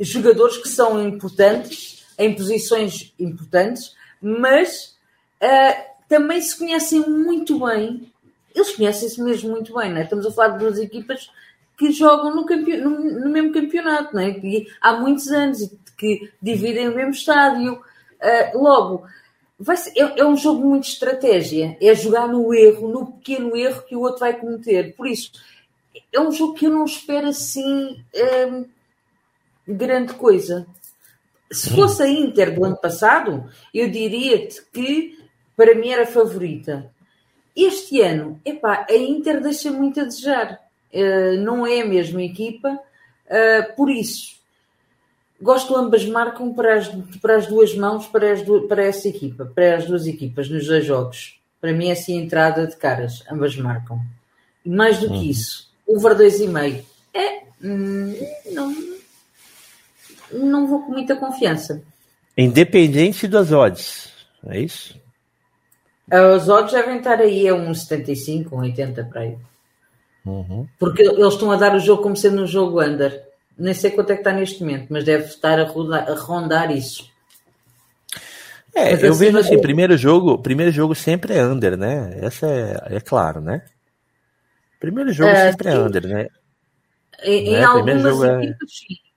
jogadores 0.00 0.56
que 0.56 0.68
são 0.68 1.06
importantes, 1.06 2.06
em 2.18 2.34
posições 2.34 3.14
importantes, 3.18 3.94
mas 4.20 4.96
uh, 5.42 5.84
também 6.08 6.40
se 6.40 6.58
conhecem 6.58 7.00
muito 7.00 7.64
bem. 7.64 8.10
Eles 8.54 8.74
conhecem-se 8.74 9.22
mesmo 9.22 9.50
muito 9.50 9.74
bem, 9.74 9.90
não 9.90 9.98
é? 9.98 10.04
Estamos 10.04 10.26
a 10.26 10.32
falar 10.32 10.48
de 10.48 10.58
duas 10.58 10.78
equipas 10.78 11.30
que 11.76 11.92
jogam 11.92 12.34
no, 12.34 12.44
no, 12.44 13.28
mesmo 13.28 13.52
campeonato, 13.52 14.14
não 14.14 14.22
é? 14.22 14.30
E 14.30 14.66
há 14.80 14.94
muitos 14.94 15.28
anos 15.28 15.60
e 15.60 15.78
que 15.96 16.30
dividem 16.42 16.88
o 16.88 16.94
mesmo 16.94 17.12
estádio. 17.12 17.74
Uh, 17.74 18.58
logo, 18.58 19.06
ser, 19.76 19.92
é, 19.96 20.20
é, 20.20 20.24
um 20.24 20.36
jogo 20.36 20.66
muito 20.66 20.84
de 20.84 20.90
estratégia. 20.90 21.76
É 21.80 21.94
jogar 21.94 22.28
no 22.28 22.54
erro, 22.54 22.88
no 22.88 23.12
pequeno 23.12 23.56
erro 23.56 23.82
que 23.82 23.96
o 23.96 24.00
outro 24.00 24.20
vai 24.20 24.38
cometer. 24.38 24.94
Por 24.94 25.06
isso, 25.06 25.32
é 26.12 26.20
um 26.20 26.30
jogo 26.30 26.54
que 26.54 26.66
eu 26.66 26.70
não 26.70 26.84
espero 26.84 27.28
assim 27.28 28.04
hum, 28.50 28.64
grande 29.66 30.14
coisa. 30.14 30.66
Se 31.50 31.74
fosse 31.74 32.02
a 32.02 32.08
Inter 32.08 32.54
do 32.54 32.64
ano 32.64 32.76
passado, 32.76 33.50
eu 33.72 33.90
diria-te 33.90 34.62
que 34.72 35.18
para 35.56 35.74
mim 35.74 35.88
era 35.88 36.06
favorita. 36.06 36.92
Este 37.56 38.00
ano, 38.00 38.40
epá, 38.44 38.86
a 38.88 38.94
Inter 38.94 39.40
deixa 39.40 39.70
muito 39.70 40.00
a 40.00 40.04
desejar. 40.04 40.60
Uh, 40.92 41.38
não 41.40 41.66
é 41.66 41.82
a 41.82 41.86
mesma 41.86 42.22
equipa, 42.22 42.68
uh, 42.70 43.76
por 43.76 43.90
isso 43.90 44.37
gosto 45.40 45.76
ambas 45.76 46.04
marcam 46.04 46.52
para 46.52 46.74
as, 46.74 46.88
para 47.20 47.36
as 47.36 47.46
duas 47.46 47.74
mãos, 47.74 48.06
para, 48.06 48.32
as 48.32 48.42
para 48.68 48.84
essa 48.84 49.08
equipa, 49.08 49.50
para 49.54 49.76
as 49.76 49.86
duas 49.86 50.06
equipas, 50.06 50.48
nos 50.48 50.66
dois 50.66 50.84
jogos. 50.84 51.38
Para 51.60 51.72
mim 51.72 51.88
é 51.88 51.92
assim 51.92 52.18
a 52.18 52.22
entrada 52.22 52.66
de 52.66 52.76
caras, 52.76 53.24
ambas 53.30 53.56
marcam. 53.56 54.00
E 54.64 54.70
mais 54.70 54.98
do 54.98 55.08
que 55.08 55.30
isso, 55.30 55.70
over 55.86 56.14
2,5 56.14 56.84
é. 57.14 57.42
Hum, 57.62 58.14
não, 58.52 58.74
não 60.32 60.66
vou 60.66 60.82
com 60.82 60.92
muita 60.92 61.16
confiança. 61.16 61.82
Independente 62.36 63.26
das 63.26 63.50
odds, 63.50 64.12
é 64.46 64.60
isso? 64.60 65.00
Os 66.36 66.48
odds 66.48 66.72
devem 66.72 66.98
estar 66.98 67.20
aí 67.20 67.48
a 67.48 67.54
uns 67.54 67.86
75, 67.86 68.56
80 68.56 69.04
para 69.04 69.22
aí. 69.22 69.36
Uhum. 70.24 70.66
Porque 70.78 71.02
eles 71.02 71.34
estão 71.34 71.50
a 71.50 71.56
dar 71.56 71.74
o 71.74 71.80
jogo 71.80 72.02
como 72.02 72.16
sendo 72.16 72.42
um 72.42 72.46
jogo 72.46 72.82
under 72.82 73.27
nem 73.58 73.74
sei 73.74 73.90
quanto 73.90 74.10
é 74.10 74.14
que 74.14 74.20
está 74.20 74.32
neste 74.32 74.60
momento, 74.60 74.86
mas 74.88 75.04
deve 75.04 75.24
estar 75.24 75.58
a 75.58 75.64
rondar, 75.64 76.08
a 76.08 76.14
rondar 76.14 76.70
isso. 76.70 77.10
É, 78.74 78.92
mas 78.92 79.02
eu 79.02 79.10
assim, 79.10 79.18
vejo 79.18 79.38
assim, 79.38 79.54
eu... 79.54 79.60
primeiro 79.60 79.96
jogo, 79.96 80.38
primeiro 80.38 80.70
jogo 80.70 80.94
sempre 80.94 81.34
é 81.34 81.44
under, 81.44 81.76
né? 81.76 82.16
Essa 82.22 82.46
é, 82.46 82.96
é 82.96 83.00
claro, 83.00 83.40
né? 83.40 83.62
Primeiro 84.78 85.12
jogo 85.12 85.30
é, 85.30 85.50
sempre 85.50 85.68
é 85.68 85.72
sim. 85.72 85.76
é 85.76 85.80
under, 85.80 86.06
né? 86.06 86.28
Em, 87.24 87.52
né? 87.52 87.58
em 87.58 87.64
algumas 87.64 88.22
é 88.22 88.34
equipes, 88.36 88.56
é... 88.62 88.76
sim. 88.76 89.08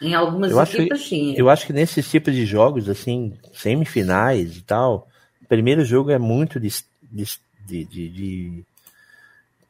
Em 0.00 0.14
algumas 0.14 0.50
eu 0.50 0.60
equipas, 0.60 0.98
acho, 0.98 1.08
sim. 1.08 1.34
Eu 1.36 1.48
acho 1.48 1.66
que 1.66 1.72
nesses 1.72 2.10
tipos 2.10 2.34
de 2.34 2.44
jogos, 2.44 2.88
assim, 2.88 3.38
semifinais 3.52 4.56
e 4.56 4.62
tal, 4.62 5.08
primeiro 5.48 5.84
jogo 5.84 6.10
é 6.10 6.18
muito 6.18 6.58
de, 6.58 6.68
de, 7.00 7.24
de, 7.64 7.84
de 7.84 8.64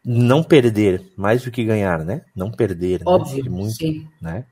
não 0.04 0.42
perder 0.42 1.02
mais 1.16 1.42
do 1.42 1.50
que 1.50 1.64
ganhar, 1.64 2.04
né? 2.04 2.22
Não 2.36 2.50
perder, 2.50 3.00
né? 3.00 3.04
Óbvio, 3.06 3.44
né? 3.44 3.50
muito, 3.50 3.76
sim. 3.76 4.06
né? 4.20 4.44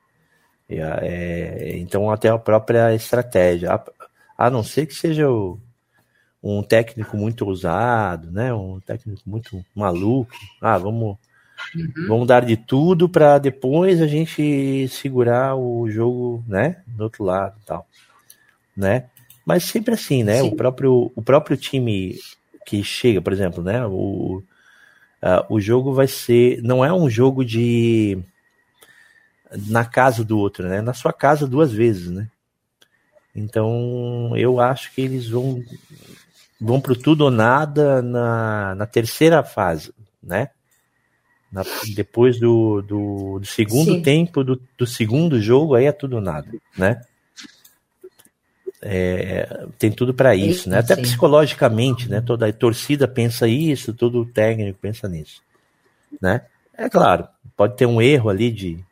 É, 0.69 1.77
então 1.77 2.11
até 2.11 2.31
a 2.31 2.39
própria 2.39 2.95
estratégia, 2.95 3.75
a, 3.75 3.85
a 4.47 4.51
não 4.51 4.63
ser 4.63 4.87
que 4.87 4.95
seja 4.95 5.29
o, 5.31 5.61
um 6.43 6.63
técnico 6.63 7.17
muito 7.17 7.45
ousado, 7.45 8.31
né? 8.31 8.55
Um 8.55 8.81
técnico 8.81 9.21
muito 9.27 9.63
maluco. 9.75 10.33
Ah, 10.61 10.79
vamos 10.79 11.19
uhum. 11.75 12.07
vamos 12.09 12.27
dar 12.27 12.45
de 12.45 12.57
tudo 12.57 13.07
para 13.07 13.39
depois 13.39 14.01
a 14.01 14.07
gente 14.07 14.89
segurar 14.89 15.55
o 15.55 15.89
jogo, 15.91 16.43
né? 16.49 16.83
Do 16.87 17.05
outro 17.05 17.25
lado, 17.25 17.61
tal, 17.67 17.87
né? 18.75 19.05
Mas 19.45 19.65
sempre 19.65 19.93
assim, 19.93 20.25
né? 20.25 20.41
Sim. 20.41 20.49
O 20.49 20.57
próprio 20.57 21.13
o 21.15 21.21
próprio 21.21 21.57
time 21.59 22.17
que 22.65 22.83
chega, 22.83 23.21
por 23.21 23.33
exemplo, 23.35 23.63
né? 23.63 23.85
O 23.87 24.43
Uh, 25.23 25.55
o 25.55 25.61
jogo 25.61 25.93
vai 25.93 26.09
ser. 26.09 26.61
Não 26.63 26.85
é 26.85 26.93
um 26.93 27.09
jogo 27.09 27.45
de. 27.45 28.19
na 29.69 29.85
casa 29.85 30.25
do 30.25 30.37
outro, 30.37 30.69
né? 30.69 30.81
Na 30.81 30.93
sua 30.93 31.13
casa 31.13 31.47
duas 31.47 31.73
vezes, 31.73 32.11
né? 32.11 32.29
Então 33.35 34.33
eu 34.37 34.61
acho 34.61 34.93
que 34.93 35.01
eles 35.01 35.29
vão. 35.29 35.63
vão 36.61 36.81
pro 36.81 36.97
tudo 36.97 37.23
ou 37.23 37.31
nada 37.31 38.03
na, 38.03 38.75
na 38.75 38.87
terceira 38.87 39.45
fase, 39.45 39.95
né? 40.23 40.51
Na, 41.53 41.63
depois 41.95 42.41
do, 42.41 42.83
do, 42.83 43.39
do 43.39 43.47
segundo 43.47 43.93
Sim. 43.93 44.03
tempo 44.03 44.43
do, 44.43 44.61
do 44.77 44.87
segundo 44.87 45.41
jogo, 45.41 45.75
aí 45.75 45.85
é 45.85 45.93
tudo 45.93 46.17
ou 46.17 46.23
nada, 46.23 46.49
né? 46.77 47.01
É, 48.83 49.67
tem 49.79 49.93
tudo 49.93 50.13
para 50.13 50.35
isso, 50.35 50.69
né? 50.69 50.79
Até 50.81 50.97
psicologicamente, 50.97 52.09
né? 52.09 52.21
Toda 52.21 52.49
a 52.49 52.53
torcida 52.53 53.07
pensa 53.07 53.47
isso, 53.47 53.95
todo 53.95 54.27
técnico 54.27 54.79
pensa 54.81 55.09
nisso, 55.09 55.41
né? 56.21 56.43
É 56.77 56.89
claro, 56.89 57.29
pode 57.57 57.77
ter 57.77 57.87
um 57.87 58.03
erro 58.03 58.29
ali 58.29 58.51
de. 58.51 58.85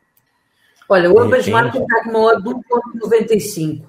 Olha, 0.87 1.11
o 1.11 1.19
Ambas 1.19 1.47
Marcam 1.47 1.81
está 1.81 2.03
com 2.03 2.09
uma 2.09 2.41
de 2.41 2.49
1.95. 2.49 3.83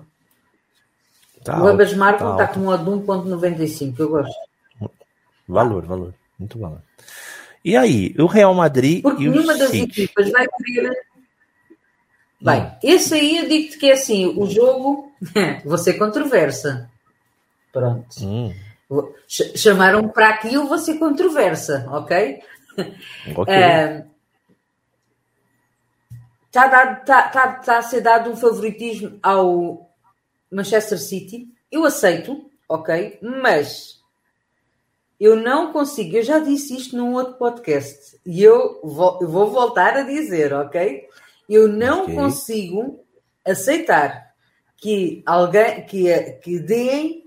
Tá 1.45 1.63
o 1.63 1.67
Ambas 1.69 1.95
Marcam 1.95 2.33
está 2.33 2.49
com 2.49 2.61
uma 2.61 2.79
de 2.79 2.85
1.95, 2.85 3.95
eu 3.99 4.09
gosto. 4.09 4.35
Valor, 5.47 5.85
valor, 5.85 6.15
muito 6.39 6.59
valor. 6.59 6.81
E 7.65 7.77
aí, 7.77 8.13
o 8.19 8.27
Real 8.27 8.55
Madrid 8.55 9.03
Porque 9.03 9.23
e 9.23 9.29
o 9.29 9.33
nenhuma 9.33 9.57
das 9.57 9.73
equipas 9.73 10.31
vai 10.31 10.47
querer 10.65 11.12
Bem, 12.43 12.63
hum. 12.63 12.71
esse 12.83 13.15
aí 13.15 13.37
eu 13.39 13.49
digo-te 13.49 13.79
que 13.79 13.87
é 13.87 13.93
assim, 13.93 14.27
o 14.27 14.47
jogo, 14.47 15.13
vou 15.65 15.79
ser 15.79 15.95
controversa. 15.95 16.91
Pronto. 17.73 18.09
Hum. 18.21 18.53
Chamaram 19.29 20.09
para 20.09 20.29
aquilo, 20.31 20.67
vou 20.67 20.79
ser 20.79 20.99
controversa, 20.99 21.87
ok? 21.91 22.43
Ok. 23.37 23.55
Está 26.47 26.65
a, 26.65 26.97
tá, 26.97 27.29
tá, 27.29 27.53
tá 27.55 27.79
a 27.79 27.83
ser 27.83 28.01
dado 28.01 28.31
um 28.31 28.37
favoritismo 28.37 29.19
ao 29.23 29.91
Manchester 30.51 30.99
City. 30.99 31.49
Eu 31.71 31.85
aceito, 31.85 32.51
ok? 32.69 33.19
Mas 33.23 34.01
eu 35.21 35.37
não 35.37 35.73
consigo. 35.73 36.17
Eu 36.17 36.23
já 36.23 36.39
disse 36.41 36.77
isto 36.77 36.97
num 36.97 37.15
outro 37.15 37.35
podcast 37.35 38.19
e 38.27 38.43
eu 38.43 38.81
vou, 38.83 39.19
eu 39.23 39.29
vou 39.29 39.51
voltar 39.51 39.97
a 39.97 40.03
dizer, 40.03 40.53
ok? 40.53 41.09
Eu 41.53 41.69
não 41.69 42.03
okay. 42.03 42.15
consigo 42.15 43.05
aceitar 43.45 44.33
que 44.77 45.23
alguém 45.27 45.85
que, 45.85 46.13
que 46.43 46.59
deem 46.59 47.25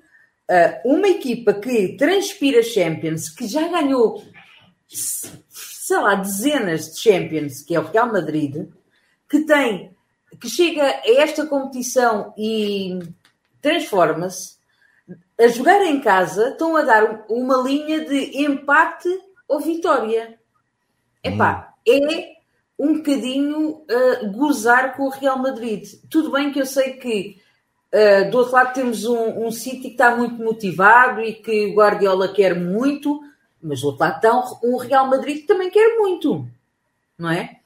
uh, 0.49 0.93
uma 0.93 1.07
equipa 1.07 1.53
que 1.53 1.95
transpira 1.97 2.63
Champions, 2.63 3.29
que 3.29 3.47
já 3.47 3.67
ganhou 3.67 4.23
sei 5.85 5.97
lá, 5.97 6.15
dezenas 6.15 6.93
de 6.93 6.99
Champions, 6.99 7.61
que 7.61 7.75
é 7.75 7.79
o 7.79 7.83
Real 7.83 8.11
Madrid, 8.11 8.67
que 9.29 9.45
tem, 9.45 9.95
que 10.41 10.49
chega 10.49 10.83
a 10.83 11.21
esta 11.21 11.45
competição 11.45 12.33
e 12.35 12.97
transforma-se, 13.61 14.55
a 15.39 15.47
jogar 15.47 15.85
em 15.85 15.99
casa, 15.99 16.49
estão 16.49 16.75
a 16.75 16.81
dar 16.81 17.25
uma 17.29 17.57
linha 17.57 18.03
de 18.03 18.41
empate 18.43 19.09
ou 19.47 19.59
vitória. 19.59 20.39
Epá, 21.23 21.75
hum. 21.87 21.91
é 21.93 22.34
um 22.77 22.95
bocadinho 22.95 23.69
uh, 23.69 24.31
gozar 24.31 24.95
com 24.95 25.03
o 25.03 25.09
Real 25.09 25.37
Madrid. 25.37 25.87
Tudo 26.09 26.31
bem 26.31 26.51
que 26.51 26.59
eu 26.59 26.65
sei 26.65 26.93
que 26.93 27.37
uh, 27.93 28.29
do 28.29 28.39
outro 28.39 28.53
lado 28.53 28.73
temos 28.73 29.05
um, 29.05 29.45
um 29.45 29.51
City 29.51 29.81
que 29.81 29.87
está 29.89 30.15
muito 30.15 30.35
motivado 30.35 31.21
e 31.21 31.33
que 31.33 31.67
o 31.67 31.75
Guardiola 31.75 32.33
quer 32.33 32.53
muito, 32.59 33.21
mas 33.61 33.81
do 33.81 33.87
outro 33.87 34.01
lado 34.01 34.15
está 34.17 34.35
um, 34.35 34.73
um 34.73 34.77
Real 34.77 35.07
Madrid 35.07 35.41
que 35.41 35.47
também 35.47 35.69
quer 35.69 35.97
muito, 35.97 36.45
não 37.17 37.29
é? 37.29 37.59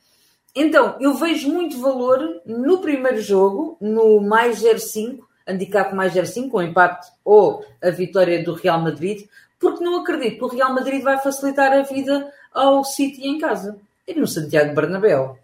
Então, 0.55 0.97
eu 0.99 1.13
vejo 1.13 1.51
muito 1.51 1.79
valor 1.79 2.41
no 2.45 2.79
primeiro 2.79 3.21
jogo, 3.21 3.77
no 3.79 4.19
mais 4.19 4.61
0,5, 4.61 5.19
handicap 5.47 5.93
mais 5.95 6.13
0,5, 6.13 6.49
o 6.51 6.61
empate 6.61 7.11
ou 7.23 7.63
a 7.81 7.89
vitória 7.89 8.43
do 8.43 8.53
Real 8.53 8.79
Madrid, 8.79 9.27
porque 9.59 9.83
não 9.83 10.01
acredito 10.01 10.37
que 10.37 10.43
o 10.43 10.57
Real 10.57 10.73
Madrid 10.73 11.01
vai 11.01 11.19
facilitar 11.19 11.71
a 11.71 11.83
vida 11.83 12.31
ao 12.51 12.83
City 12.83 13.27
em 13.27 13.37
casa. 13.37 13.79
E 14.09 14.19
no 14.19 14.27
Santiago 14.27 14.73
Bernabéu. 14.73 15.37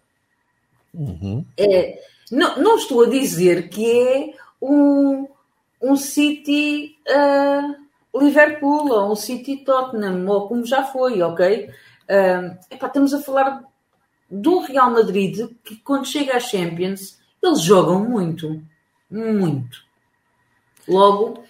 Uhum. 0.92 1.44
É, 1.56 2.00
não, 2.32 2.56
não, 2.58 2.76
estou 2.76 3.04
a 3.04 3.08
dizer 3.08 3.68
que 3.68 3.86
é 3.86 4.34
um, 4.60 5.28
um 5.80 5.94
City 5.94 6.96
uh, 7.08 8.18
Liverpool 8.18 8.90
ou 8.90 9.12
um 9.12 9.14
City 9.14 9.58
Tottenham, 9.58 10.26
ou 10.26 10.48
como 10.48 10.66
já 10.66 10.82
foi, 10.82 11.22
ok? 11.22 11.70
Uh, 12.10 12.58
epá, 12.68 12.88
estamos 12.88 13.14
a 13.14 13.22
falar 13.22 13.62
do 14.28 14.58
Real 14.58 14.90
Madrid 14.90 15.48
que 15.62 15.76
quando 15.76 16.06
chega 16.06 16.36
às 16.36 16.48
Champions 16.48 17.18
eles 17.40 17.60
jogam 17.60 18.04
muito, 18.04 18.60
muito. 19.08 19.84
Logo, 20.88 21.44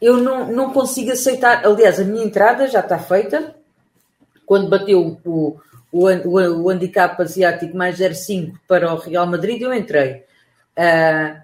eu 0.00 0.18
não, 0.18 0.52
não 0.52 0.72
consigo 0.72 1.10
aceitar. 1.10 1.66
Aliás, 1.66 1.98
a 1.98 2.04
minha 2.04 2.24
entrada 2.24 2.68
já 2.68 2.80
está 2.80 2.98
feita. 2.98 3.56
Quando 4.46 4.68
bateu 4.68 5.18
o, 5.24 5.60
o, 5.92 6.08
o, 6.08 6.62
o 6.64 6.70
handicap 6.70 7.20
asiático 7.20 7.76
mais 7.76 7.98
0,5 7.98 8.54
para 8.66 8.92
o 8.92 8.96
Real 8.96 9.26
Madrid, 9.26 9.60
eu 9.60 9.74
entrei. 9.74 10.24
Uh, 10.76 11.40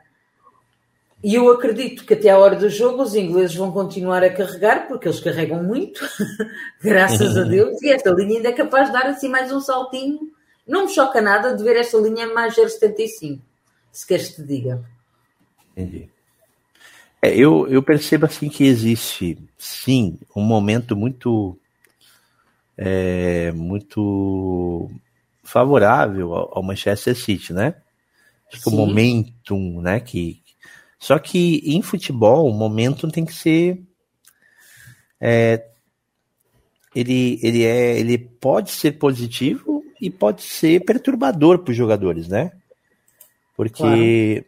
e 1.22 1.34
eu 1.34 1.50
acredito 1.50 2.04
que 2.04 2.14
até 2.14 2.30
a 2.30 2.38
hora 2.38 2.56
do 2.56 2.68
jogo 2.68 3.02
os 3.02 3.14
ingleses 3.14 3.56
vão 3.56 3.72
continuar 3.72 4.22
a 4.22 4.30
carregar, 4.30 4.86
porque 4.86 5.08
eles 5.08 5.20
carregam 5.20 5.62
muito, 5.62 6.06
graças 6.82 7.36
a 7.36 7.42
Deus, 7.42 7.80
e 7.82 7.90
esta 7.90 8.10
linha 8.10 8.36
ainda 8.36 8.50
é 8.50 8.52
capaz 8.52 8.88
de 8.88 8.92
dar 8.92 9.06
assim 9.06 9.28
mais 9.28 9.50
um 9.50 9.60
saltinho 9.60 10.36
não 10.66 10.86
me 10.86 10.92
choca 10.92 11.21
nada 11.21 11.54
de 11.54 11.62
ver 11.62 11.76
esta 11.76 11.97
linha 11.99 12.26
mais 12.34 12.56
0,75, 12.56 13.38
se 13.92 14.06
queres 14.06 14.28
que 14.28 14.34
te 14.36 14.42
diga. 14.42 14.84
Entendi. 15.73 16.10
É, 17.23 17.34
eu, 17.34 17.68
eu 17.68 17.82
percebo 17.82 18.26
assim 18.26 18.49
que 18.49 18.64
existe, 18.64 19.38
sim, 19.56 20.18
um 20.34 20.42
momento 20.42 20.97
muito 20.97 21.56
é, 22.76 23.52
muito 23.52 24.91
favorável 25.43 26.34
ao, 26.34 26.62
Manchester 26.62 27.17
City, 27.17 27.52
né? 27.52 27.75
Acho 28.52 28.62
que 28.62 28.69
o 28.69 28.73
momentum, 28.73 29.80
né? 29.80 30.00
Que, 30.00 30.43
só 30.99 31.19
que 31.19 31.62
em 31.65 31.82
futebol, 31.82 32.49
o 32.49 32.54
momentum 32.54 33.08
tem 33.08 33.25
que 33.25 33.34
ser 33.34 33.82
é, 35.21 35.65
ele, 36.95 37.39
ele, 37.43 37.62
é, 37.62 37.99
ele 37.99 38.17
pode 38.17 38.71
ser 38.71 38.93
positivo 38.93 39.84
e 40.00 40.10
pode 40.10 40.43
ser 40.43 40.84
perturbador 40.84 41.58
para 41.58 41.71
os 41.71 41.76
jogadores, 41.76 42.28
né? 42.28 42.52
Porque 43.56 43.82
claro. 43.82 44.45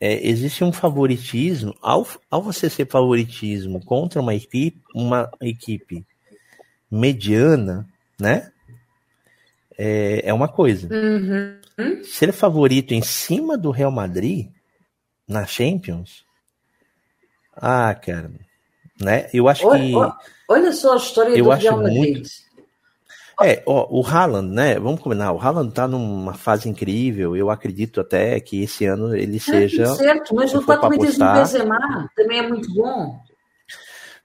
é, 0.00 0.28
existe 0.28 0.64
um 0.64 0.72
favoritismo, 0.72 1.74
ao, 1.80 2.06
ao 2.30 2.42
você 2.42 2.68
ser 2.68 2.88
favoritismo 2.88 3.84
contra 3.84 4.20
uma 4.20 4.34
equipe, 4.34 4.80
uma 4.94 5.30
equipe 5.40 6.04
mediana, 6.92 7.88
né? 8.20 8.52
É, 9.78 10.28
é 10.28 10.34
uma 10.34 10.48
coisa. 10.48 10.88
Uhum. 10.94 12.04
Ser 12.04 12.32
favorito 12.32 12.92
em 12.92 13.00
cima 13.00 13.56
do 13.56 13.70
Real 13.70 13.90
Madrid 13.90 14.50
na 15.26 15.46
Champions, 15.46 16.26
ah, 17.56 17.94
cara, 17.94 18.30
né? 19.00 19.28
Eu 19.32 19.48
acho 19.48 19.66
olha, 19.66 19.80
que. 19.80 20.14
Olha 20.48 20.72
só 20.72 20.92
a 20.92 20.96
história 20.96 21.36
eu 21.36 21.44
do 21.44 21.52
acho 21.52 21.62
Real 21.62 21.82
Madrid. 21.82 22.14
Muito, 22.14 22.30
é, 23.42 23.62
ó, 23.66 23.88
o 23.90 24.06
Haaland, 24.06 24.54
né? 24.54 24.78
Vamos 24.78 25.00
combinar, 25.00 25.32
o 25.32 25.40
Haaland 25.40 25.72
tá 25.72 25.88
numa 25.88 26.34
fase 26.34 26.68
incrível. 26.68 27.34
Eu 27.34 27.50
acredito 27.50 28.00
até 28.00 28.38
que 28.38 28.62
esse 28.62 28.84
ano 28.84 29.16
ele 29.16 29.38
é, 29.38 29.40
seja. 29.40 29.86
Certo, 29.94 30.34
mas 30.34 30.54
o 30.54 30.60
fato 30.60 30.88
do 30.88 30.98
Benzema 30.98 32.10
também 32.14 32.38
é 32.38 32.48
muito 32.48 32.72
bom. 32.74 33.18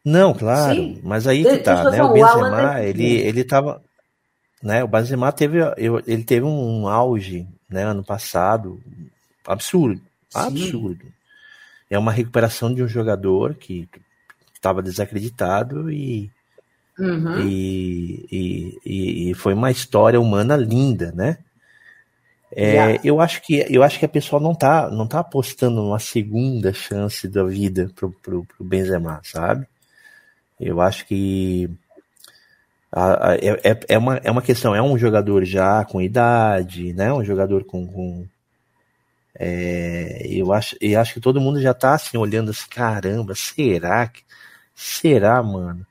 Não, 0.07 0.33
claro, 0.33 0.75
Sim. 0.75 1.01
mas 1.03 1.27
aí 1.27 1.43
que 1.43 1.57
tá, 1.57 1.91
né? 1.91 2.01
O 2.01 2.13
Benzema, 2.13 2.81
ele, 2.81 3.03
ele 3.03 3.43
tava. 3.43 3.81
Né, 4.63 4.81
o 4.81 4.87
Benzema 4.87 5.33
teve, 5.33 5.59
ele 6.07 6.23
teve 6.23 6.45
um 6.45 6.87
auge, 6.87 7.45
né, 7.69 7.83
ano 7.83 8.05
passado, 8.05 8.81
absurdo, 9.45 10.01
absurdo. 10.33 11.03
Sim. 11.03 11.11
É 11.89 11.99
uma 11.99 12.13
recuperação 12.13 12.73
de 12.73 12.81
um 12.81 12.87
jogador 12.87 13.55
que 13.55 13.87
estava 14.53 14.81
desacreditado 14.81 15.91
e 15.91 16.31
Uhum. 16.97 17.47
E, 17.47 18.25
e, 18.83 19.29
e, 19.29 19.33
foi 19.35 19.53
uma 19.53 19.69
história 19.69 20.19
humana 20.19 20.55
linda, 20.55 21.11
né? 21.11 21.37
É, 22.51 22.71
yeah. 22.71 23.01
eu 23.03 23.21
acho 23.21 23.39
que 23.43 23.63
eu 23.69 23.83
acho 23.83 23.99
que 23.99 24.05
a 24.05 24.09
pessoa 24.09 24.41
não 24.41 24.55
tá 24.55 24.89
não 24.89 25.05
tá 25.05 25.19
apostando 25.19 25.75
numa 25.75 25.99
segunda 25.99 26.73
chance 26.73 27.27
da 27.27 27.43
vida 27.43 27.91
pro, 27.93 28.09
pro, 28.09 28.45
pro 28.45 28.65
Benzema, 28.65 29.21
sabe? 29.23 29.67
Eu 30.59 30.81
acho 30.81 31.05
que 31.05 31.69
a, 32.91 33.31
a, 33.31 33.35
é, 33.35 33.79
é, 33.87 33.97
uma, 33.97 34.17
é 34.17 34.31
uma 34.31 34.41
questão, 34.41 34.75
é 34.75 34.81
um 34.81 34.97
jogador 34.97 35.45
já 35.45 35.85
com 35.85 36.01
idade, 36.01 36.93
né? 36.93 37.13
Um 37.13 37.23
jogador 37.23 37.63
com, 37.63 37.85
com 37.85 38.25
é, 39.39 40.25
eu 40.27 40.51
acho 40.51 40.75
eu 40.81 40.99
acho 40.99 41.13
que 41.13 41.19
todo 41.19 41.41
mundo 41.41 41.61
já 41.61 41.73
tá 41.73 41.93
assim 41.93 42.17
olhando 42.17 42.49
assim, 42.49 42.67
caramba, 42.69 43.35
será 43.35 44.07
que 44.07 44.23
será, 44.73 45.43
mano? 45.43 45.85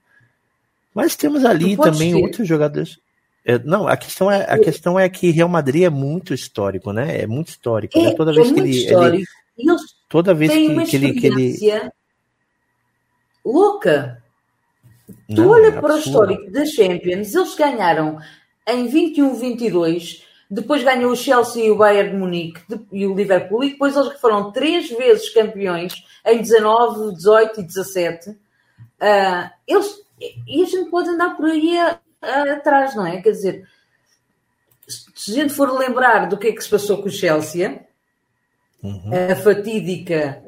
Mas 0.94 1.14
temos 1.14 1.44
ali 1.44 1.76
também 1.76 2.12
ser. 2.12 2.22
outros 2.22 2.48
jogadores. 2.48 2.98
É, 3.44 3.58
não, 3.60 3.86
a 3.86 3.96
questão, 3.96 4.30
é, 4.30 4.42
a 4.50 4.58
questão 4.58 4.98
é 4.98 5.08
que 5.08 5.30
Real 5.30 5.48
Madrid 5.48 5.84
é 5.84 5.90
muito 5.90 6.34
histórico, 6.34 6.92
né? 6.92 7.20
É 7.20 7.26
muito 7.26 7.48
histórico. 7.48 7.96
É, 7.96 8.04
né? 8.04 8.14
Toda 8.14 8.32
vez 8.32 8.50
é 8.50 8.54
que 8.54 8.60
ele, 8.60 8.86
ele, 8.86 9.24
Toda 10.08 10.34
vez 10.34 10.50
que, 10.50 10.84
que, 10.86 10.96
ele, 10.96 11.12
que 11.20 11.26
ele. 11.26 11.90
Louca! 13.44 14.22
Não, 15.28 15.36
tu 15.36 15.48
olha 15.50 15.68
é 15.68 15.80
para 15.80 15.94
o 15.94 15.98
histórico 15.98 16.50
da 16.50 16.64
Champions, 16.64 17.34
eles 17.34 17.54
ganharam 17.54 18.18
em 18.66 18.88
21-22, 18.88 20.22
depois 20.50 20.82
ganhou 20.82 21.12
o 21.12 21.16
Chelsea 21.16 21.66
e 21.66 21.70
o 21.70 21.76
Bayern 21.76 22.10
de 22.10 22.16
Munique 22.16 22.60
e 22.92 23.06
o 23.06 23.14
Liverpool, 23.14 23.64
e 23.64 23.70
depois 23.70 23.96
eles 23.96 24.20
foram 24.20 24.50
três 24.50 24.88
vezes 24.88 25.28
campeões 25.30 25.94
em 26.24 26.38
19, 26.38 27.14
18 27.14 27.60
e 27.60 27.64
17. 27.64 28.30
Uh, 28.30 28.36
ah, 29.00 29.52
eles 29.66 30.06
e 30.18 30.62
a 30.62 30.66
gente 30.66 30.90
pode 30.90 31.10
andar 31.10 31.36
por 31.36 31.46
aí 31.46 31.78
a, 31.78 32.00
a, 32.22 32.52
atrás, 32.54 32.94
não 32.94 33.06
é? 33.06 33.20
Quer 33.20 33.30
dizer, 33.30 33.68
se 34.86 35.32
a 35.32 35.34
gente 35.34 35.52
for 35.52 35.70
lembrar 35.70 36.26
do 36.28 36.38
que 36.38 36.48
é 36.48 36.52
que 36.52 36.62
se 36.62 36.70
passou 36.70 37.02
com 37.02 37.08
o 37.08 37.12
Chelsea, 37.12 37.84
uhum. 38.82 39.10
a 39.30 39.36
fatídica, 39.36 40.42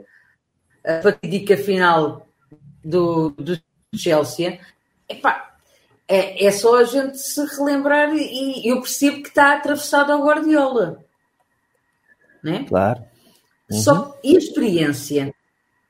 a 0.85 1.03
fatídica 1.03 1.57
final 1.57 2.27
do, 2.83 3.31
do 3.31 3.61
Chelsea, 3.95 4.61
epá, 5.09 5.57
é, 6.07 6.47
é 6.47 6.51
só 6.51 6.79
a 6.79 6.85
gente 6.85 7.19
se 7.19 7.45
relembrar 7.57 8.15
e 8.15 8.69
eu 8.69 8.81
percebo 8.81 9.23
que 9.23 9.29
está 9.29 9.55
atravessado 9.55 10.13
ao 10.13 10.25
Guardiola. 10.25 11.05
né? 12.43 12.65
Claro. 12.69 13.03
Uhum. 13.71 13.79
Só, 13.79 14.19
e 14.25 14.35
a 14.35 14.39
experiência? 14.39 15.35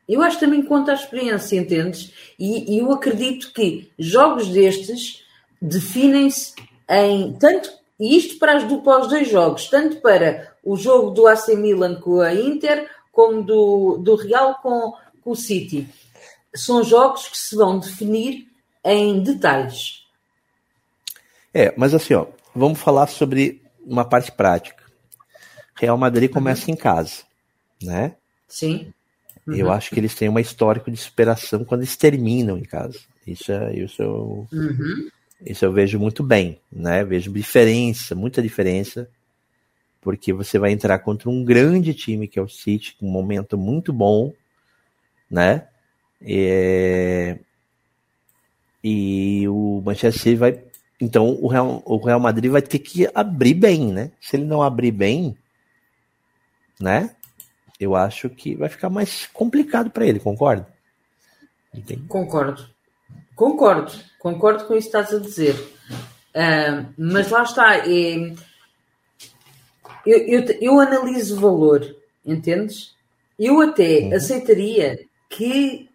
Eu 0.09 0.23
acho 0.23 0.39
que 0.39 0.45
também 0.45 0.63
conta 0.63 0.93
a 0.93 0.95
experiência, 0.95 1.57
entendes? 1.57 2.13
E, 2.39 2.75
e 2.75 2.79
eu 2.79 2.91
acredito 2.91 3.53
que 3.53 3.93
jogos 3.99 4.49
destes 4.49 5.23
definem-se 5.61 6.55
em 6.89 7.33
tanto, 7.35 7.71
e 8.01 8.17
isto 8.17 8.39
para, 8.39 8.57
as, 8.57 8.65
para 8.65 9.01
os 9.01 9.09
dois 9.09 9.29
jogos, 9.29 9.69
tanto 9.69 10.01
para 10.01 10.53
o 10.65 10.77
jogo 10.77 11.11
do 11.11 11.27
AC 11.27 11.49
Milan 11.57 12.01
com 12.01 12.21
a 12.21 12.33
Inter, 12.33 12.89
como 13.13 13.43
do, 13.43 13.99
do 13.99 14.15
Real 14.15 14.59
com, 14.63 14.95
com 15.23 15.31
o 15.33 15.37
City. 15.37 15.89
São 16.59 16.83
jogos 16.83 17.29
que 17.29 17.39
se 17.39 17.57
vão 17.57 17.79
definir 17.79 18.49
em 18.85 19.23
detalhes. 19.23 20.07
É, 21.53 21.73
mas 21.77 21.95
assim, 21.95 22.15
ó, 22.15 22.27
vamos 22.55 22.79
falar 22.79 23.07
sobre 23.07 23.63
uma 23.85 24.05
parte 24.05 24.31
prática. 24.33 24.85
Real 25.75 25.97
Madrid 25.97 26.31
começa 26.31 26.67
uhum. 26.67 26.75
em 26.75 26.77
casa, 26.77 27.23
né? 27.83 28.17
Sim. 28.47 28.93
Uhum. 29.47 29.55
Eu 29.55 29.73
acho 29.73 29.91
que 29.91 29.99
eles 29.99 30.15
têm 30.15 30.29
uma 30.29 30.41
histórico 30.41 30.91
de 30.91 30.97
superação 30.97 31.65
quando 31.65 31.81
eles 31.81 31.97
terminam 31.97 32.59
em 32.59 32.65
casa. 32.65 32.99
Isso, 33.27 33.53
é, 33.53 33.75
isso, 33.75 34.03
eu, 34.03 34.47
uhum. 34.53 35.09
isso 35.45 35.65
eu 35.65 35.73
vejo 35.73 35.99
muito 35.99 36.23
bem, 36.23 36.61
né? 36.71 37.05
Vejo 37.05 37.33
diferença, 37.33 38.15
muita 38.15 38.43
diferença, 38.43 39.09
porque 40.01 40.33
você 40.33 40.59
vai 40.59 40.73
entrar 40.73 40.99
contra 40.99 41.29
um 41.29 41.45
grande 41.45 41.95
time 41.95 42.29
que 42.29 42.39
é 42.39 42.43
o 42.43 42.49
City, 42.49 42.97
com 42.99 43.07
um 43.07 43.13
momento 43.13 43.57
muito 43.57 43.93
bom, 43.93 44.33
né? 45.31 45.67
É... 46.23 47.39
E 48.83 49.47
o 49.49 49.83
Manchester 49.85 50.13
City 50.13 50.37
vai. 50.37 50.63
Então 51.01 51.39
o 51.41 51.49
Real, 51.49 51.83
o 51.85 51.97
Real 51.99 52.21
Madrid 52.21 52.51
vai 52.51 52.63
ter 52.63 52.79
que 52.79 53.09
abrir 53.15 53.55
bem, 53.55 53.93
né? 53.93 54.11
Se 54.21 54.37
ele 54.37 54.45
não 54.45 54.63
abrir 54.63 54.93
bem, 54.93 55.37
né? 56.81 57.11
eu 57.79 57.95
acho 57.95 58.29
que 58.29 58.57
vai 58.57 58.69
ficar 58.69 58.91
mais 58.91 59.27
complicado 59.33 59.91
para 59.91 60.07
ele, 60.07 60.19
concorda? 60.19 60.67
Entendi. 61.73 62.03
Concordo. 62.09 62.69
Concordo. 63.37 63.93
Concordo 64.19 64.65
com 64.65 64.75
isso 64.75 64.91
que 64.91 64.97
estás 64.97 65.15
a 65.15 65.21
dizer. 65.21 65.55
Uh, 66.35 66.93
mas 66.97 67.31
lá 67.31 67.43
está. 67.43 67.77
É, 67.77 68.17
eu, 70.05 70.19
eu, 70.27 70.45
eu, 70.61 70.81
analiso 70.81 71.37
o 71.37 71.41
valor, 71.41 71.97
entendes? 72.25 72.95
Eu 73.39 73.61
até 73.61 74.01
uhum. 74.01 74.15
aceitaria 74.15 74.99
que 75.29 75.88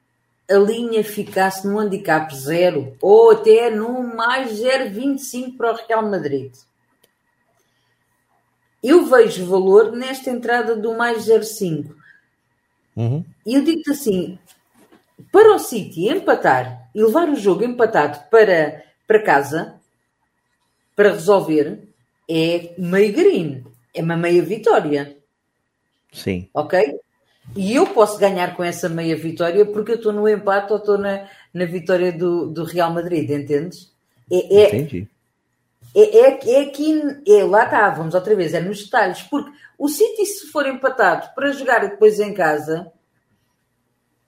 a 0.54 0.60
linha 0.60 1.04
ficasse 1.04 1.68
no 1.68 1.80
handicap 1.80 2.34
zero 2.36 2.96
ou 3.02 3.32
até 3.32 3.70
no 3.70 4.04
mais 4.16 4.60
0,25 4.60 5.58
para 5.58 5.72
o 5.72 5.76
Real 5.76 6.10
Madrid 6.10 6.54
eu 8.84 9.06
vejo 9.06 9.46
valor 9.46 9.94
nesta 9.94 10.30
entrada 10.30 10.76
do 10.76 10.94
mais 10.94 11.26
0,5. 11.26 11.96
Uhum. 12.96 13.24
E 13.46 13.56
eu 13.56 13.64
digo-te 13.64 13.92
assim: 13.92 14.38
para 15.32 15.56
o 15.56 15.60
City 15.60 16.10
empatar 16.10 16.90
e 16.94 17.02
levar 17.02 17.30
o 17.30 17.36
jogo 17.36 17.64
empatado 17.64 18.30
para, 18.30 18.84
para 19.08 19.24
casa, 19.24 19.80
para 20.96 21.14
resolver, 21.14 21.88
é 22.30 22.76
meio 22.78 23.14
green, 23.14 23.64
é 23.94 24.04
uma 24.04 24.18
meia 24.18 24.44
vitória. 24.44 25.18
Sim. 26.12 26.50
Ok? 26.54 27.00
E 27.56 27.76
eu 27.76 27.86
posso 27.88 28.18
ganhar 28.18 28.56
com 28.56 28.64
essa 28.64 28.90
meia 28.90 29.16
vitória 29.16 29.66
porque 29.66 29.92
eu 29.92 29.96
estou 29.96 30.14
no 30.14 30.28
empate 30.28 30.72
ou 30.72 30.80
estou 30.80 30.98
na, 30.98 31.28
na 31.54 31.66
vitória 31.66 32.12
do, 32.12 32.48
do 32.48 32.64
Real 32.64 32.92
Madrid, 32.92 33.30
entendes? 33.30 33.92
É, 34.32 34.62
é, 34.62 34.68
Entendi. 34.68 35.08
É, 35.96 36.02
é, 36.02 36.52
é 36.54 36.62
aqui, 36.62 37.02
é, 37.28 37.44
lá 37.44 37.66
está, 37.66 37.90
vamos 37.92 38.16
outra 38.16 38.36
vez, 38.36 38.54
é 38.54 38.60
nos 38.60 38.84
detalhes, 38.84 39.22
porque 39.24 39.52
o 39.78 39.88
City, 39.88 40.26
se 40.26 40.48
for 40.48 40.66
empatado 40.66 41.30
para 41.36 41.52
jogar 41.52 41.88
depois 41.88 42.20
em 42.20 42.34
casa, 42.34 42.92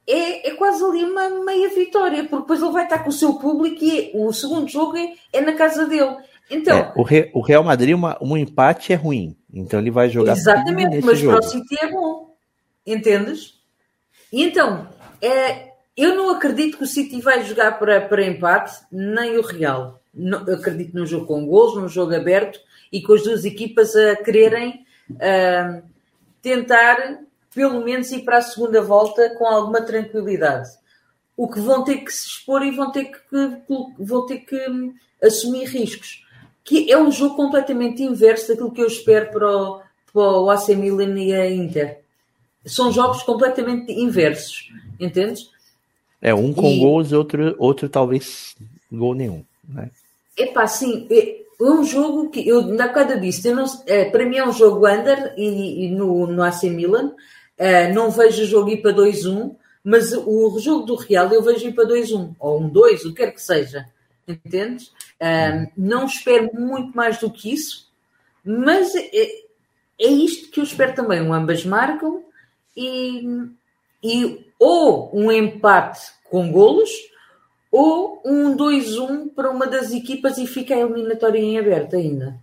é, 0.08 0.50
é 0.50 0.56
quase 0.56 0.84
ali 0.84 1.04
uma 1.04 1.44
meia 1.44 1.70
vitória, 1.70 2.24
porque 2.24 2.42
depois 2.42 2.62
ele 2.62 2.72
vai 2.72 2.84
estar 2.84 3.00
com 3.00 3.10
o 3.10 3.14
seu 3.14 3.34
público 3.36 3.84
e 3.84 4.12
o 4.14 4.32
segundo 4.32 4.68
jogo 4.68 4.96
é, 4.96 5.14
é 5.34 5.42
na 5.42 5.54
casa 5.54 5.88
dele. 5.88 6.18
Então, 6.52 6.78
é, 6.78 6.94
o, 6.96 7.02
Re, 7.02 7.32
o, 7.34 7.42
Real 7.42 7.64
Madrid, 7.64 7.96
uma, 7.96 8.16
um 8.22 8.38
empate 8.38 8.94
é 8.94 8.96
ruim, 8.96 9.36
então 9.52 9.80
ele 9.80 9.90
vai 9.90 10.08
jogar. 10.08 10.34
Exatamente, 10.34 11.04
mas 11.04 11.18
jogo. 11.18 11.40
para 11.40 11.48
o 11.48 11.50
City 11.50 11.76
é 11.82 11.92
bom, 11.92 12.35
entendes? 12.86 13.60
E 14.32 14.44
então, 14.44 14.88
é, 15.22 15.72
eu 15.96 16.16
não 16.16 16.30
acredito 16.30 16.78
que 16.78 16.84
o 16.84 16.88
City 16.88 17.22
vai 17.22 17.44
jogar 17.44 17.80
para, 17.80 18.02
para 18.02 18.26
empate, 18.26 18.74
nem 18.92 19.38
o 19.38 19.42
Real 19.42 20.02
eu 20.48 20.56
acredito 20.56 20.96
num 20.96 21.06
jogo 21.06 21.26
com 21.26 21.46
gols, 21.46 21.76
num 21.76 21.90
jogo 21.90 22.16
aberto 22.16 22.60
e 22.92 23.02
com 23.02 23.14
as 23.14 23.24
duas 23.24 23.44
equipas 23.44 23.96
a 23.96 24.16
quererem 24.16 24.86
uh, 25.12 25.84
tentar, 26.42 27.20
pelo 27.54 27.84
menos, 27.84 28.12
ir 28.12 28.24
para 28.24 28.38
a 28.38 28.42
segunda 28.42 28.82
volta 28.82 29.36
com 29.38 29.46
alguma 29.46 29.82
tranquilidade. 29.82 30.70
O 31.36 31.50
que 31.50 31.60
vão 31.60 31.84
ter 31.84 31.98
que 31.98 32.14
se 32.14 32.28
expor 32.28 32.64
e 32.64 32.72
vão 32.72 32.92
ter 32.92 33.06
que, 33.06 33.20
vão 34.00 34.26
ter 34.26 34.40
que 34.40 34.70
hum, 34.70 34.94
assumir 35.22 35.66
riscos. 35.66 36.24
Que 36.64 36.90
é 36.90 36.98
um 36.98 37.12
jogo 37.12 37.36
completamente 37.36 38.02
inverso 38.02 38.48
daquilo 38.48 38.72
que 38.72 38.82
eu 38.82 38.88
espero 38.88 39.32
para 39.32 39.46
o, 39.46 39.82
para 40.14 40.22
o 40.22 40.50
AC 40.50 40.70
Milan 40.70 41.20
e 41.20 41.34
a 41.34 41.52
Inter. 41.52 42.05
São 42.66 42.92
jogos 42.92 43.24
completamente 43.24 43.92
inversos, 43.92 44.72
entendes? 45.00 45.50
É, 46.22 46.34
um 46.34 46.54
com 46.54 46.70
e... 46.70 46.80
gols, 46.80 47.12
outro, 47.12 47.56
outro 47.60 47.88
talvez 47.88 48.56
gol 48.92 49.14
nenhum. 49.14 49.44
Né? 49.68 49.90
Epá, 50.38 50.66
sim, 50.68 51.08
é, 51.12 51.42
um 51.62 51.84
jogo 51.84 52.30
que 52.30 52.48
eu 52.48 52.64
na 52.64 52.90
cada 52.90 53.18
disse, 53.20 53.52
não, 53.52 53.66
é, 53.86 54.06
para 54.06 54.26
mim 54.26 54.38
é 54.38 54.48
um 54.48 54.52
jogo 54.52 54.88
under 54.88 55.34
e, 55.38 55.86
e 55.86 55.92
no, 55.92 56.28
no 56.28 56.44
AC 56.44 56.64
Milan, 56.64 57.14
é, 57.58 57.92
não 57.92 58.12
vejo 58.12 58.44
o 58.44 58.48
jogo 58.48 58.70
ir 58.70 58.82
para 58.82 58.94
2-1, 58.94 59.56
mas 59.84 60.12
o 60.14 60.60
jogo 60.60 60.86
do 60.86 60.96
Real 60.96 61.32
eu 61.32 61.42
vejo 61.42 61.68
ir 61.68 61.74
para 61.74 61.88
2-1, 61.88 62.36
ou 62.40 62.62
1-2, 62.62 63.02
o 63.02 63.10
que 63.10 63.14
quer 63.14 63.32
que 63.32 63.42
seja, 63.42 63.86
entendes? 64.28 64.92
É, 65.20 65.68
não 65.78 66.06
espero 66.06 66.50
muito 66.54 66.96
mais 66.96 67.18
do 67.20 67.30
que 67.30 67.54
isso, 67.54 67.88
mas 68.44 68.94
é, 68.96 69.30
é 70.02 70.08
isto 70.08 70.52
que 70.52 70.60
eu 70.60 70.64
espero 70.64 70.94
também, 70.94 71.20
ambas 71.20 71.64
marcam 71.64 72.24
e, 72.76 73.50
e 74.04 74.46
ou 74.60 75.16
um 75.16 75.32
empate 75.32 76.02
com 76.30 76.52
golos, 76.52 76.90
ou 77.72 78.22
um 78.26 78.56
2-1 78.56 79.34
para 79.34 79.50
uma 79.50 79.68
das 79.68 79.92
equipas 79.92 80.38
e 80.38 80.48
fica 80.48 80.74
a 80.74 80.80
eliminatória 80.80 81.40
em 81.40 81.58
aberto 81.58 81.96
ainda. 81.96 82.40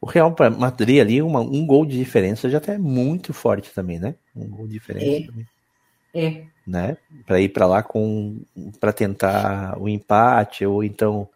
O 0.00 0.06
Real 0.06 0.34
Madrid 0.58 1.00
ali, 1.00 1.22
uma, 1.22 1.40
um 1.40 1.66
gol 1.66 1.86
de 1.86 1.96
diferença 1.96 2.50
já 2.50 2.60
é 2.66 2.76
muito 2.76 3.32
forte 3.32 3.70
também, 3.72 3.98
né? 3.98 4.14
Um 4.36 4.48
gol 4.48 4.66
de 4.66 4.74
diferença 4.74 5.06
é. 5.06 5.26
também. 5.26 5.46
É. 6.14 6.44
Né? 6.66 6.96
Para 7.26 7.40
ir 7.40 7.48
para 7.48 7.66
lá 7.66 7.82
com 7.82 8.40
para 8.78 8.92
tentar 8.92 9.78
o 9.78 9.88
empate 9.88 10.64
ou 10.64 10.84
então 10.84 11.28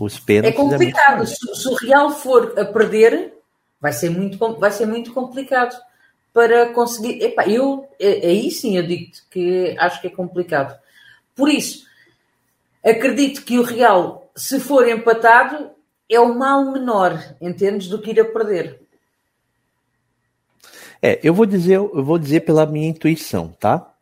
os 0.00 0.18
pênaltis. 0.18 0.58
É 0.58 0.62
complicado. 0.62 1.22
É 1.22 1.26
se, 1.26 1.54
se, 1.54 1.68
o 1.68 1.74
Real 1.74 2.10
for 2.10 2.58
a 2.58 2.64
perder, 2.64 3.34
vai 3.80 3.92
ser 3.92 4.10
muito, 4.10 4.38
vai 4.58 4.70
ser 4.70 4.86
muito 4.86 5.12
complicado 5.12 5.76
para 6.36 6.70
conseguir. 6.74 7.24
Epá, 7.24 7.48
eu 7.48 7.88
é, 7.98 8.28
aí 8.28 8.50
sim 8.50 8.76
eu 8.76 8.86
digo 8.86 9.10
que 9.30 9.74
acho 9.78 10.02
que 10.02 10.08
é 10.08 10.10
complicado. 10.10 10.78
Por 11.34 11.48
isso, 11.48 11.86
acredito 12.84 13.42
que 13.42 13.58
o 13.58 13.62
Real, 13.62 14.30
se 14.36 14.60
for 14.60 14.86
empatado, 14.86 15.70
é 16.10 16.20
o 16.20 16.38
mal 16.38 16.70
menor, 16.70 17.18
entendes, 17.40 17.88
do 17.88 18.02
que 18.02 18.10
ir 18.10 18.20
a 18.20 18.24
perder. 18.26 18.82
É, 21.00 21.18
eu 21.22 21.32
vou 21.32 21.46
dizer, 21.46 21.76
eu 21.76 22.04
vou 22.04 22.18
dizer 22.18 22.40
pela 22.40 22.66
minha 22.66 22.88
intuição, 22.88 23.48
tá? 23.58 23.94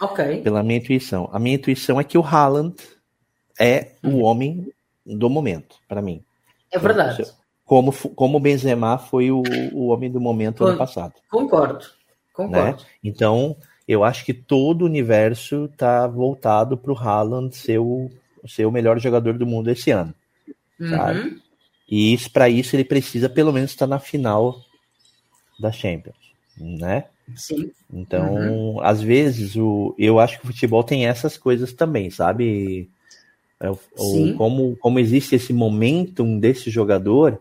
Ok. 0.00 0.42
Pela 0.42 0.62
minha 0.62 0.78
intuição. 0.78 1.28
A 1.32 1.40
minha 1.40 1.56
intuição 1.56 1.98
é 1.98 2.04
que 2.04 2.16
o 2.16 2.24
Haaland 2.24 2.76
é 3.58 3.94
o 4.00 4.10
uhum. 4.10 4.22
homem 4.22 4.72
do 5.04 5.28
momento, 5.28 5.74
para 5.88 6.00
mim. 6.00 6.22
É 6.70 6.78
verdade. 6.78 7.24
Como, 7.70 7.92
como 7.92 8.38
o 8.38 8.40
Benzema 8.40 8.98
foi 8.98 9.30
o, 9.30 9.44
o 9.72 9.86
homem 9.90 10.10
do 10.10 10.20
momento 10.20 10.64
Con 10.64 10.70
ano 10.70 10.76
passado. 10.76 11.14
Concordo. 11.30 11.86
Concordo. 12.32 12.82
Né? 12.82 12.88
Então, 13.04 13.56
eu 13.86 14.02
acho 14.02 14.24
que 14.24 14.34
todo 14.34 14.82
o 14.82 14.86
universo 14.86 15.66
está 15.66 16.04
voltado 16.08 16.76
para 16.76 16.90
o 16.90 16.98
Haaland 16.98 17.54
ser 17.54 17.78
o, 17.78 18.10
ser 18.44 18.66
o 18.66 18.72
melhor 18.72 18.98
jogador 18.98 19.38
do 19.38 19.46
mundo 19.46 19.70
esse 19.70 19.92
ano. 19.92 20.12
Uhum. 20.80 21.38
E 21.88 22.18
para 22.32 22.48
isso 22.48 22.74
ele 22.74 22.82
precisa 22.82 23.28
pelo 23.28 23.52
menos 23.52 23.70
estar 23.70 23.86
tá 23.86 23.90
na 23.90 24.00
final 24.00 24.60
da 25.56 25.70
Champions, 25.70 26.16
né? 26.58 27.04
Sim. 27.36 27.70
Então, 27.88 28.34
uhum. 28.34 28.80
às 28.80 29.00
vezes, 29.00 29.54
o, 29.54 29.94
eu 29.96 30.18
acho 30.18 30.40
que 30.40 30.44
o 30.44 30.48
futebol 30.48 30.82
tem 30.82 31.06
essas 31.06 31.38
coisas 31.38 31.72
também, 31.72 32.10
sabe? 32.10 32.90
É 33.60 33.70
como, 34.36 34.76
como 34.78 34.98
existe 34.98 35.36
esse 35.36 35.52
momentum 35.52 36.36
desse 36.36 36.68
jogador, 36.68 37.38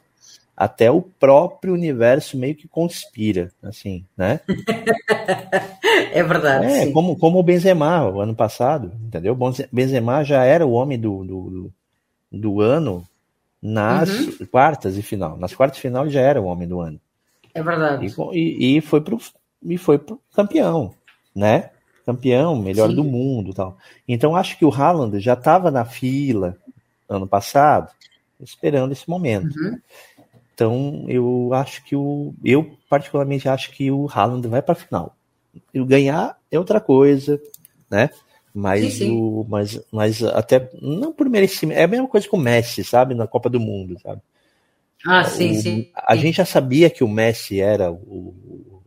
até 0.60 0.92
o 0.92 1.02
próprio 1.02 1.74
universo 1.74 2.38
meio 2.38 2.54
que 2.54 2.68
conspira, 2.68 3.50
assim, 3.64 4.06
né? 4.18 4.42
é 6.12 6.22
verdade. 6.22 6.66
É, 6.66 6.84
sim. 6.84 6.92
como, 6.92 7.18
como 7.18 7.40
o 7.40 7.44
Benzema, 7.44 8.06
o 8.10 8.20
ano 8.20 8.36
passado, 8.36 8.92
entendeu? 9.02 9.38
Benzema 9.72 10.22
já 10.26 10.44
era 10.44 10.68
o 10.68 10.74
homem 10.74 11.00
do, 11.00 11.24
do, 11.24 11.72
do 12.30 12.60
ano 12.60 13.08
nas 13.62 14.10
uhum. 14.10 14.46
quartas 14.52 14.98
e 14.98 15.02
final. 15.02 15.38
Nas 15.38 15.56
quartas 15.56 15.80
e 15.80 15.82
final 15.82 16.04
ele 16.04 16.12
já 16.12 16.20
era 16.20 16.42
o 16.42 16.46
homem 16.46 16.68
do 16.68 16.82
ano. 16.82 17.00
É 17.54 17.64
verdade. 17.64 18.14
E, 18.34 18.76
e 18.76 18.82
foi 18.82 19.00
pro 19.00 19.18
e 19.64 19.78
foi 19.78 19.98
pro 19.98 20.20
campeão, 20.36 20.94
né? 21.34 21.70
Campeão, 22.06 22.58
melhor 22.58 22.90
Sim. 22.90 22.96
do 22.96 23.04
mundo, 23.06 23.54
tal. 23.54 23.78
Então 24.06 24.36
acho 24.36 24.58
que 24.58 24.66
o 24.66 24.74
Haaland 24.74 25.22
já 25.22 25.36
estava 25.36 25.72
na 25.72 25.86
fila 25.86 26.58
ano 27.08 27.26
passado, 27.26 27.90
esperando 28.42 28.92
esse 28.92 29.10
momento. 29.10 29.58
Uhum. 29.58 29.80
Então 30.60 31.06
eu 31.08 31.52
acho 31.54 31.82
que 31.86 31.96
o 31.96 32.34
eu 32.44 32.78
particularmente 32.90 33.48
acho 33.48 33.72
que 33.72 33.90
o 33.90 34.10
Haaland 34.12 34.46
vai 34.46 34.62
para 34.62 34.74
a 34.74 34.76
final. 34.76 35.16
E 35.74 35.82
ganhar 35.86 36.38
é 36.52 36.60
outra 36.60 36.82
coisa, 36.82 37.42
né? 37.90 38.10
Mas 38.54 38.82
sim, 38.82 38.90
sim. 38.90 39.12
o 39.12 39.46
mas, 39.48 39.82
mas 39.90 40.22
até 40.22 40.70
não 40.82 41.14
por 41.14 41.30
merecimento, 41.30 41.80
é 41.80 41.84
a 41.84 41.88
mesma 41.88 42.10
coisa 42.10 42.28
com 42.28 42.36
o 42.36 42.42
Messi, 42.42 42.84
sabe, 42.84 43.16
na 43.16 43.26
Copa 43.26 43.50
do 43.50 43.58
Mundo, 43.58 43.98
sabe? 44.02 44.22
Ah, 45.06 45.24
sim, 45.24 45.52
o, 45.52 45.62
sim. 45.62 45.92
A 45.96 46.18
gente 46.18 46.36
já 46.36 46.46
sabia 46.46 46.90
que 46.90 47.06
o 47.06 47.08
Messi 47.08 47.62
era 47.62 47.90
o, 47.90 48.84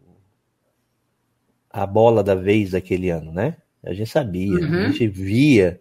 a 1.70 1.86
bola 1.86 2.22
da 2.22 2.34
vez 2.34 2.72
daquele 2.72 3.08
ano, 3.08 3.32
né? 3.32 3.56
A 3.82 3.94
gente 3.94 4.10
sabia, 4.10 4.60
uhum. 4.60 4.78
a 4.78 4.88
gente 4.88 5.08
via, 5.08 5.80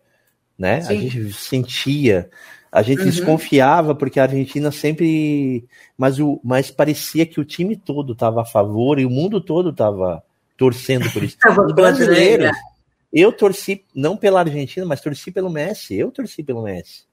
né? 0.58 0.80
Sim. 0.80 0.94
A 0.94 0.96
gente 0.96 1.34
sentia, 1.34 2.30
a 2.72 2.82
gente 2.82 3.00
uhum. 3.00 3.06
desconfiava 3.06 3.94
porque 3.94 4.20
a 4.20 4.24
Argentina 4.24 4.72
sempre, 4.72 5.66
mas 5.98 6.20
o, 6.20 6.40
mas 6.44 6.72
parecia 6.72 7.26
que 7.26 7.40
o 7.40 7.46
time 7.46 7.76
todo 7.76 8.14
estava 8.14 8.42
a 8.42 8.46
favor 8.46 9.00
e 9.00 9.06
o 9.06 9.10
mundo 9.10 9.42
todo 9.42 9.72
estava 9.72 10.24
torcendo 10.58 11.12
por 11.12 11.24
isso. 11.24 11.38
Os 11.68 11.74
brasileiros, 11.74 12.56
eu 13.12 13.32
torci 13.32 13.84
não 13.94 14.16
pela 14.16 14.40
Argentina, 14.40 14.86
mas 14.86 15.02
torci 15.02 15.32
pelo 15.32 15.50
Messi. 15.50 15.96
Eu 15.96 16.12
torci 16.12 16.44
pelo 16.44 16.64
Messi. 16.64 17.04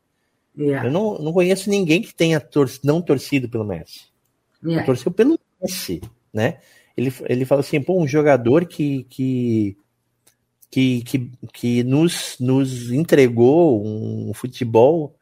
Yeah. 0.57 0.89
Eu 0.89 0.93
não, 0.93 1.19
não 1.19 1.33
conheço 1.33 1.71
ninguém 1.71 2.03
que 2.03 2.15
tenha 2.15 2.41
tor 2.41 2.71
não 2.85 3.01
torcido 3.01 3.49
pelo 3.49 3.65
Messi. 3.65 4.07
Yeah. 4.63 4.85
Torceu 4.85 5.11
pelo 5.11 5.39
Messi, 5.61 6.01
né? 6.33 6.59
ele, 6.99 7.15
ele 7.27 7.45
fala 7.45 7.61
assim, 7.61 7.81
pô, 7.81 7.97
um 7.97 8.09
jogador 8.09 8.67
que, 8.67 9.05
que, 9.05 9.77
que, 10.69 11.03
que, 11.03 11.31
que 11.53 11.85
nos, 11.85 12.37
nos 12.41 12.91
entregou 12.91 13.87
um 13.87 14.35
futebol 14.35 15.15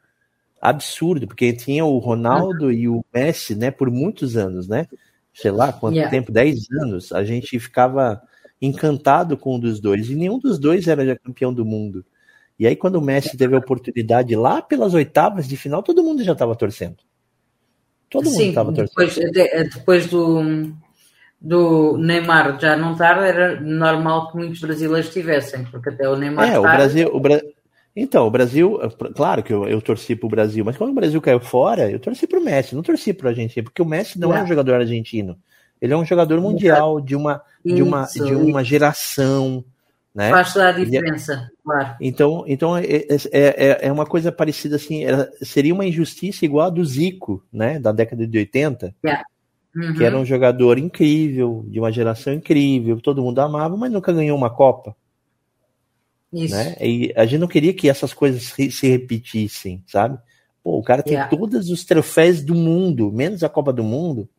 absurdo, 0.61 1.27
porque 1.27 1.53
tinha 1.53 1.85
o 1.85 1.97
Ronaldo 1.97 2.71
e 2.71 2.87
o 2.87 3.03
Messi, 3.13 3.55
né, 3.55 3.71
por 3.71 3.89
muitos 3.89 4.35
anos, 4.35 4.67
né? 4.67 4.87
Sei 5.33 5.51
lá 5.51 5.71
quanto 5.71 5.95
yeah. 5.95 6.09
tempo, 6.09 6.31
10 6.31 6.71
anos, 6.81 7.11
a 7.11 7.23
gente 7.23 7.59
ficava 7.59 8.21
encantado 8.61 9.37
com 9.37 9.55
um 9.55 9.59
dos 9.59 9.79
dois, 9.79 10.09
e 10.09 10.15
nenhum 10.15 10.39
dos 10.39 10.57
dois 10.57 10.87
era 10.87 11.05
já 11.05 11.15
campeão 11.15 11.53
do 11.53 11.63
mundo. 11.63 12.03
E 12.59 12.65
aí, 12.65 12.75
quando 12.75 12.95
o 12.95 13.01
Messi 13.01 13.37
teve 13.37 13.55
a 13.55 13.59
oportunidade 13.59 14.35
lá 14.35 14.61
pelas 14.61 14.95
oitavas 14.95 15.47
de 15.47 15.55
final, 15.55 15.83
todo 15.83 16.03
mundo 16.03 16.23
já 16.23 16.33
estava 16.33 16.55
torcendo. 16.55 16.97
Todo 18.09 18.29
mundo 18.31 18.41
estava 18.41 18.73
torcendo. 18.73 19.31
Depois, 19.31 19.75
depois 19.75 20.07
do, 20.07 20.73
do 21.39 21.97
Neymar 21.97 22.59
já 22.59 22.75
não 22.75 22.95
tarde, 22.95 23.25
era 23.25 23.61
normal 23.61 24.31
que 24.31 24.37
muitos 24.37 24.59
brasileiros 24.59 25.13
tivessem, 25.13 25.65
porque 25.65 25.89
até 25.89 26.09
o 26.09 26.15
Neymar. 26.15 26.49
É, 26.49 26.57
o 26.57 26.63
Brasil. 26.63 27.09
O 27.13 27.19
Bra... 27.19 27.39
Então, 27.99 28.27
o 28.27 28.31
Brasil, 28.31 28.77
claro 29.15 29.41
que 29.41 29.51
eu, 29.51 29.67
eu 29.67 29.81
torci 29.81 30.15
para 30.15 30.27
o 30.27 30.29
Brasil, 30.29 30.63
mas 30.63 30.77
quando 30.77 30.91
o 30.91 30.93
Brasil 30.93 31.19
caiu 31.19 31.39
fora, 31.39 31.89
eu 31.89 31.99
torci 31.99 32.27
para 32.27 32.39
o 32.39 32.43
Messi, 32.43 32.75
não 32.75 32.83
torci 32.83 33.15
a 33.19 33.27
Argentina, 33.27 33.63
porque 33.63 33.81
o 33.81 33.85
Messi 33.85 34.19
não 34.19 34.33
é. 34.33 34.39
é 34.39 34.43
um 34.43 34.47
jogador 34.47 34.75
argentino. 34.75 35.37
Ele 35.81 35.93
é 35.93 35.97
um 35.97 36.05
jogador 36.05 36.39
mundial 36.39 37.01
de 37.01 37.15
uma, 37.15 37.41
de 37.65 37.81
uma, 37.81 38.05
de 38.05 38.35
uma 38.35 38.63
geração. 38.63 39.63
Né? 40.13 40.29
Faz 40.29 40.53
toda 40.53 40.69
a 40.69 40.71
diferença, 40.71 41.33
é... 41.33 41.63
claro. 41.63 41.95
Então, 41.99 42.43
então 42.47 42.77
é, 42.77 42.85
é, 42.85 43.17
é, 43.31 43.77
é, 43.87 43.91
uma 43.91 44.05
coisa 44.05 44.31
parecida 44.31 44.75
assim, 44.75 45.03
era, 45.03 45.31
seria 45.41 45.73
uma 45.73 45.85
injustiça 45.85 46.45
igual 46.45 46.67
a 46.67 46.69
do 46.69 46.83
Zico, 46.85 47.43
né? 47.51 47.79
Da 47.79 47.91
década 47.91 48.25
de 48.27 48.37
80. 48.37 48.95
Yeah 49.03 49.23
uhum. 49.77 49.93
que 49.93 50.03
era 50.03 50.17
um 50.17 50.25
jogador 50.25 50.77
incrível, 50.77 51.63
de 51.67 51.79
uma 51.79 51.91
geração 51.91 52.33
incrível, 52.33 52.99
todo 52.99 53.21
mundo 53.21 53.39
amava, 53.39 53.77
mas 53.77 53.91
nunca 53.91 54.11
ganhou 54.11 54.37
uma 54.37 54.49
Copa. 54.49 54.95
Isso. 56.37 56.55
Né? 56.55 56.75
E 56.79 57.13
a 57.15 57.25
gente 57.25 57.39
não 57.39 57.47
queria 57.47 57.73
que 57.73 57.89
essas 57.89 58.13
coisas 58.13 58.43
se 58.43 58.87
repetissem, 58.87 59.83
sabe? 59.87 60.17
Pô, 60.63 60.77
o 60.77 60.83
cara 60.83 61.01
tem 61.01 61.13
yeah. 61.13 61.29
todos 61.35 61.69
os 61.69 61.83
troféus 61.85 62.43
do 62.43 62.53
mundo, 62.53 63.11
menos 63.11 63.43
a 63.43 63.49
Copa 63.49 63.71
do 63.71 63.83
Mundo. 63.83 64.29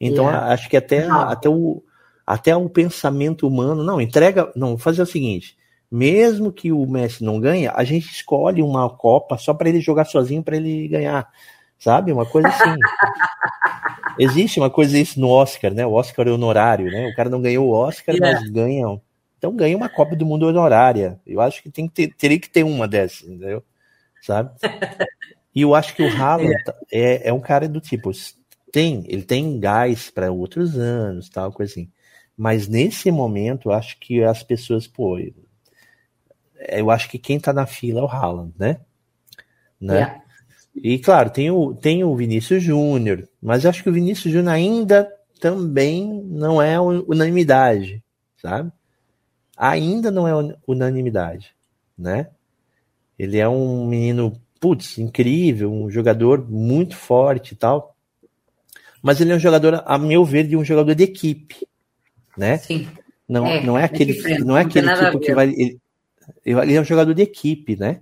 Então 0.00 0.26
yeah. 0.26 0.52
acho 0.52 0.68
que 0.68 0.76
até, 0.76 1.06
até, 1.08 1.48
o, 1.48 1.82
até 2.26 2.56
o 2.56 2.68
pensamento 2.68 3.46
humano, 3.46 3.82
não, 3.82 4.00
entrega, 4.00 4.52
não, 4.54 4.76
fazer 4.76 5.02
o 5.02 5.06
seguinte, 5.06 5.56
mesmo 5.90 6.52
que 6.52 6.72
o 6.72 6.84
Messi 6.86 7.22
não 7.22 7.38
ganhe, 7.38 7.68
a 7.68 7.84
gente 7.84 8.10
escolhe 8.10 8.62
uma 8.62 8.90
Copa 8.90 9.38
só 9.38 9.54
para 9.54 9.68
ele 9.68 9.80
jogar 9.80 10.04
sozinho 10.06 10.42
para 10.42 10.56
ele 10.56 10.88
ganhar, 10.88 11.28
sabe? 11.78 12.12
Uma 12.12 12.26
coisa 12.26 12.48
assim. 12.48 12.74
Existe 14.18 14.60
uma 14.60 14.70
coisa 14.70 14.98
isso 14.98 15.20
no 15.20 15.28
Oscar, 15.28 15.72
né? 15.72 15.86
O 15.86 15.92
Oscar 15.92 16.26
é 16.28 16.30
honorário, 16.30 16.86
né? 16.90 17.08
O 17.08 17.16
cara 17.16 17.30
não 17.30 17.40
ganhou 17.40 17.68
o 17.68 17.72
Oscar, 17.72 18.14
yeah. 18.14 18.40
mas 18.40 18.50
ganha. 18.50 19.00
Então 19.44 19.54
ganha 19.54 19.76
uma 19.76 19.90
Copa 19.90 20.16
do 20.16 20.24
Mundo 20.24 20.46
honorária. 20.46 21.20
Eu 21.26 21.38
acho 21.38 21.62
que 21.62 21.70
tem 21.70 21.86
que 21.86 21.92
ter, 21.92 22.14
teria 22.14 22.40
que 22.40 22.48
ter 22.48 22.64
uma 22.64 22.88
dessas, 22.88 23.28
entendeu? 23.28 23.62
Sabe? 24.22 24.50
E 25.54 25.60
eu 25.60 25.74
acho 25.74 25.94
que 25.94 26.02
o 26.02 26.08
Haaland 26.08 26.48
yeah. 26.48 26.74
é, 26.90 27.28
é 27.28 27.32
um 27.32 27.40
cara 27.40 27.68
do 27.68 27.78
tipo, 27.78 28.10
tem, 28.72 29.04
ele 29.06 29.22
tem 29.22 29.60
gás 29.60 30.10
para 30.10 30.32
outros 30.32 30.78
anos, 30.78 31.28
tal, 31.28 31.52
coisa 31.52 31.72
assim. 31.72 31.90
Mas 32.34 32.66
nesse 32.66 33.10
momento, 33.10 33.68
eu 33.68 33.72
acho 33.74 34.00
que 34.00 34.24
as 34.24 34.42
pessoas, 34.42 34.86
pô, 34.86 35.18
eu 36.70 36.90
acho 36.90 37.10
que 37.10 37.18
quem 37.18 37.38
tá 37.38 37.52
na 37.52 37.66
fila 37.66 38.00
é 38.00 38.02
o 38.02 38.08
Haaland, 38.08 38.54
né? 38.58 38.80
né? 39.78 39.94
Yeah. 39.94 40.22
E 40.74 40.98
claro, 40.98 41.28
tem 41.28 41.50
o, 41.50 41.74
tem 41.74 42.02
o 42.02 42.16
Vinícius 42.16 42.62
Júnior, 42.62 43.28
mas 43.42 43.66
acho 43.66 43.82
que 43.82 43.90
o 43.90 43.92
Vinícius 43.92 44.32
Júnior 44.32 44.54
ainda 44.54 45.06
também 45.38 46.24
não 46.24 46.62
é 46.62 46.80
unanimidade, 46.80 48.02
sabe? 48.40 48.72
Ainda 49.56 50.10
não 50.10 50.26
é 50.26 50.56
unanimidade, 50.66 51.54
né? 51.96 52.28
Ele 53.18 53.38
é 53.38 53.48
um 53.48 53.86
menino, 53.86 54.40
putz, 54.60 54.98
incrível, 54.98 55.72
um 55.72 55.90
jogador 55.90 56.48
muito 56.48 56.96
forte 56.96 57.52
e 57.52 57.56
tal. 57.56 57.94
Mas 59.00 59.20
ele 59.20 59.32
é 59.32 59.36
um 59.36 59.40
jogador, 59.40 59.82
a 59.86 59.98
meu 59.98 60.24
ver, 60.24 60.46
de 60.48 60.56
um 60.56 60.64
jogador 60.64 60.94
de 60.94 61.04
equipe, 61.04 61.68
né? 62.36 62.58
Sim. 62.58 62.88
Não 63.28 63.46
é, 63.46 63.62
não 63.62 63.78
é, 63.78 63.82
é 63.82 63.84
aquele, 63.84 64.38
não 64.44 64.56
é 64.56 64.62
aquele 64.62 64.92
tipo 64.94 65.20
que 65.20 65.34
vai. 65.34 65.48
Ele, 65.48 65.80
ele 66.44 66.74
é 66.74 66.80
um 66.80 66.84
jogador 66.84 67.14
de 67.14 67.22
equipe, 67.22 67.76
né? 67.76 68.00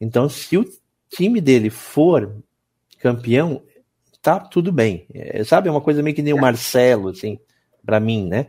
Então, 0.00 0.28
se 0.28 0.56
o 0.56 0.64
time 1.10 1.40
dele 1.40 1.70
for 1.70 2.36
campeão, 3.00 3.62
tá 4.20 4.38
tudo 4.38 4.70
bem. 4.70 5.06
É, 5.12 5.42
sabe, 5.44 5.68
é 5.68 5.70
uma 5.70 5.80
coisa 5.80 6.02
meio 6.02 6.14
que 6.14 6.22
nem 6.22 6.34
o 6.34 6.40
Marcelo, 6.40 7.08
assim, 7.08 7.38
para 7.84 7.98
mim, 7.98 8.26
né? 8.26 8.48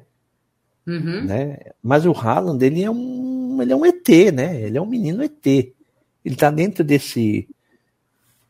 Uhum. 0.89 1.25
né? 1.25 1.57
Mas 1.83 2.05
o 2.05 2.11
Haaland, 2.11 2.65
ele 2.65 2.83
é 2.83 2.89
um, 2.89 3.61
ele 3.61 3.71
é 3.71 3.75
um 3.75 3.85
ET, 3.85 4.07
né? 4.33 4.61
Ele 4.61 4.77
é 4.77 4.81
um 4.81 4.87
menino 4.87 5.23
ET. 5.23 5.45
Ele 5.45 6.35
tá 6.35 6.49
dentro 6.49 6.83
desse 6.83 7.47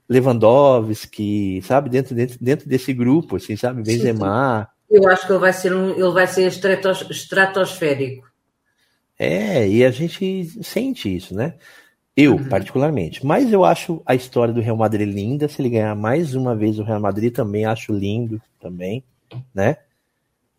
Lewandowski, 0.08 1.62
sabe? 1.64 1.90
Dentro, 1.90 2.16
dentro, 2.16 2.38
dentro 2.40 2.70
desse 2.70 2.94
grupo, 2.94 3.36
assim, 3.36 3.58
sabe? 3.58 3.84
Benzema. 3.84 4.70
Eu 4.90 5.08
acho 5.10 5.28
que 5.28 5.34
ele 5.34 5.40
vai 5.40 5.54
ser 5.54 5.74
um, 5.74 5.90
ele 5.92 6.12
vai 6.12 6.26
ser 6.26 6.48
estratos, 6.48 7.06
estratosférico. 7.10 8.28
É, 9.18 9.68
e 9.68 9.84
a 9.84 9.92
gente 9.92 10.64
sente 10.64 11.14
isso, 11.14 11.36
né? 11.36 11.56
Eu, 12.16 12.34
uhum. 12.34 12.50
particularmente. 12.50 13.26
Mas 13.26 13.52
eu 13.52 13.66
acho 13.66 14.02
a 14.06 14.16
história 14.16 14.54
do 14.54 14.62
Real 14.62 14.78
Madrid 14.78 15.08
linda. 15.08 15.48
Se 15.48 15.62
ele 15.62 15.70
ganhar 15.70 15.96
mais 15.96 16.34
uma 16.36 16.56
vez 16.56 16.80
o 16.80 16.84
Real 16.84 17.00
Madrid, 17.00 17.34
também 17.34 17.66
acho 17.66 17.94
lindo, 17.94 18.42
também, 18.60 19.04
né? 19.54 19.78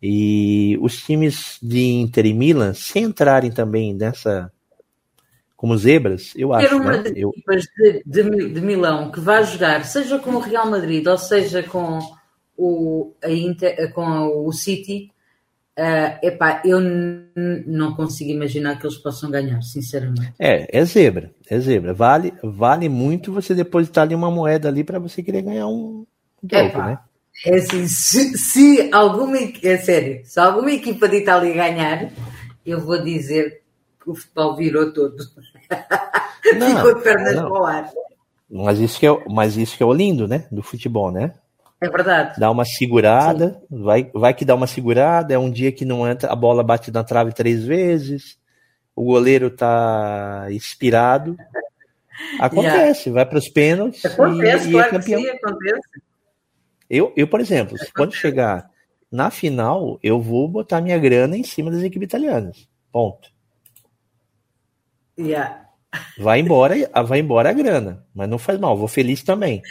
E 0.01 0.77
os 0.81 0.97
times 1.03 1.57
de 1.61 1.83
Inter 1.93 2.25
e 2.25 2.33
Milan, 2.33 2.73
se 2.73 2.99
entrarem 2.99 3.51
também 3.51 3.93
nessa 3.93 4.51
como 5.55 5.77
zebras, 5.77 6.33
eu 6.35 6.53
acho. 6.53 6.69
Ter 6.69 6.73
uma 6.75 6.97
né? 6.97 7.11
eu... 7.15 7.31
de, 7.77 8.01
de, 8.03 8.49
de, 8.49 8.61
Milão 8.61 9.11
que 9.11 9.19
vai 9.19 9.43
jogar, 9.43 9.85
seja 9.85 10.17
com 10.17 10.31
o 10.31 10.39
Real 10.39 10.67
Madrid 10.67 11.05
ou 11.05 11.17
seja 11.19 11.61
com 11.61 11.99
o, 12.57 13.13
a 13.23 13.29
Inter, 13.29 13.93
com 13.93 14.47
o 14.47 14.51
City, 14.51 15.11
Uh, 15.71 16.19
epá, 16.21 16.61
eu 16.65 16.79
não 17.65 17.95
consigo 17.95 18.29
imaginar 18.29 18.77
que 18.77 18.85
eles 18.85 18.97
possam 18.97 19.31
ganhar, 19.31 19.61
sinceramente. 19.61 20.33
É, 20.37 20.67
é 20.77 20.85
zebra, 20.85 21.33
é 21.49 21.59
zebra. 21.59 21.93
Vale, 21.93 22.33
vale 22.43 22.89
muito 22.89 23.31
você 23.31 23.55
depositar 23.55 24.03
ali 24.03 24.13
uma 24.13 24.29
moeda 24.29 24.67
ali 24.67 24.83
para 24.83 24.99
você 24.99 25.23
querer 25.23 25.41
ganhar 25.41 25.67
um 25.67 26.05
troco, 26.47 26.77
né? 26.77 26.99
É 27.45 27.55
assim, 27.55 27.87
se, 27.87 28.37
se, 28.37 28.89
alguma 28.93 29.37
é 29.37 29.77
sério, 29.77 30.21
se 30.25 30.39
alguma 30.39 30.71
equipa 30.71 31.07
de 31.07 31.17
Itália 31.17 31.53
ganhar, 31.53 32.11
eu 32.65 32.79
vou 32.79 33.01
dizer 33.01 33.61
que 34.01 34.09
o 34.09 34.15
futebol 34.15 34.55
virou 34.55 34.93
todo. 34.93 35.17
Não, 36.57 36.75
Ficou 36.75 36.95
de 36.95 37.01
pernas 37.01 37.35
não. 37.35 37.43
para 37.43 37.61
o 37.61 37.65
ar. 37.65 37.91
Mas 38.49 38.79
isso, 38.79 38.99
que 38.99 39.07
é, 39.07 39.23
mas 39.29 39.55
isso 39.55 39.77
que 39.77 39.83
é 39.83 39.85
o 39.85 39.93
lindo, 39.93 40.27
né? 40.27 40.47
Do 40.51 40.61
futebol, 40.61 41.11
né? 41.11 41.35
É 41.79 41.87
verdade. 41.89 42.39
Dá 42.39 42.51
uma 42.51 42.65
segurada, 42.65 43.61
vai, 43.69 44.09
vai 44.13 44.33
que 44.33 44.43
dá 44.43 44.53
uma 44.53 44.67
segurada, 44.67 45.33
é 45.33 45.37
um 45.37 45.49
dia 45.49 45.71
que 45.71 45.85
não 45.85 46.05
entra, 46.07 46.31
a 46.31 46.35
bola 46.35 46.63
bate 46.63 46.91
na 46.91 47.03
trave 47.03 47.31
três 47.31 47.63
vezes, 47.63 48.37
o 48.95 49.03
goleiro 49.03 49.49
tá 49.49 50.47
inspirado. 50.51 51.37
Acontece, 52.39 53.09
yeah. 53.09 53.13
vai 53.13 53.25
para 53.25 53.39
os 53.39 53.49
pênaltis 53.49 54.05
acontece, 54.05 54.67
e, 54.67 54.71
claro 54.73 54.93
e 54.93 54.95
é 54.95 54.99
campeão. 54.99 55.21
Sim, 55.21 55.29
acontece. 55.29 56.10
Eu, 56.93 57.13
eu, 57.15 57.25
por 57.25 57.39
exemplo, 57.39 57.77
quando 57.95 58.13
chegar 58.13 58.69
na 59.09 59.31
final 59.31 59.97
eu 60.03 60.19
vou 60.21 60.45
botar 60.45 60.81
minha 60.81 60.99
grana 60.99 61.37
em 61.37 61.43
cima 61.43 61.71
das 61.71 61.83
equipes 61.83 62.05
italianas. 62.05 62.67
Ponto. 62.91 63.29
Yeah. 65.17 65.69
Vai 66.17 66.41
embora, 66.41 66.75
vai 67.05 67.19
embora 67.19 67.49
a 67.49 67.53
grana, 67.53 68.05
mas 68.13 68.27
não 68.27 68.37
faz 68.37 68.59
mal, 68.59 68.75
vou 68.75 68.89
feliz 68.89 69.23
também. 69.23 69.61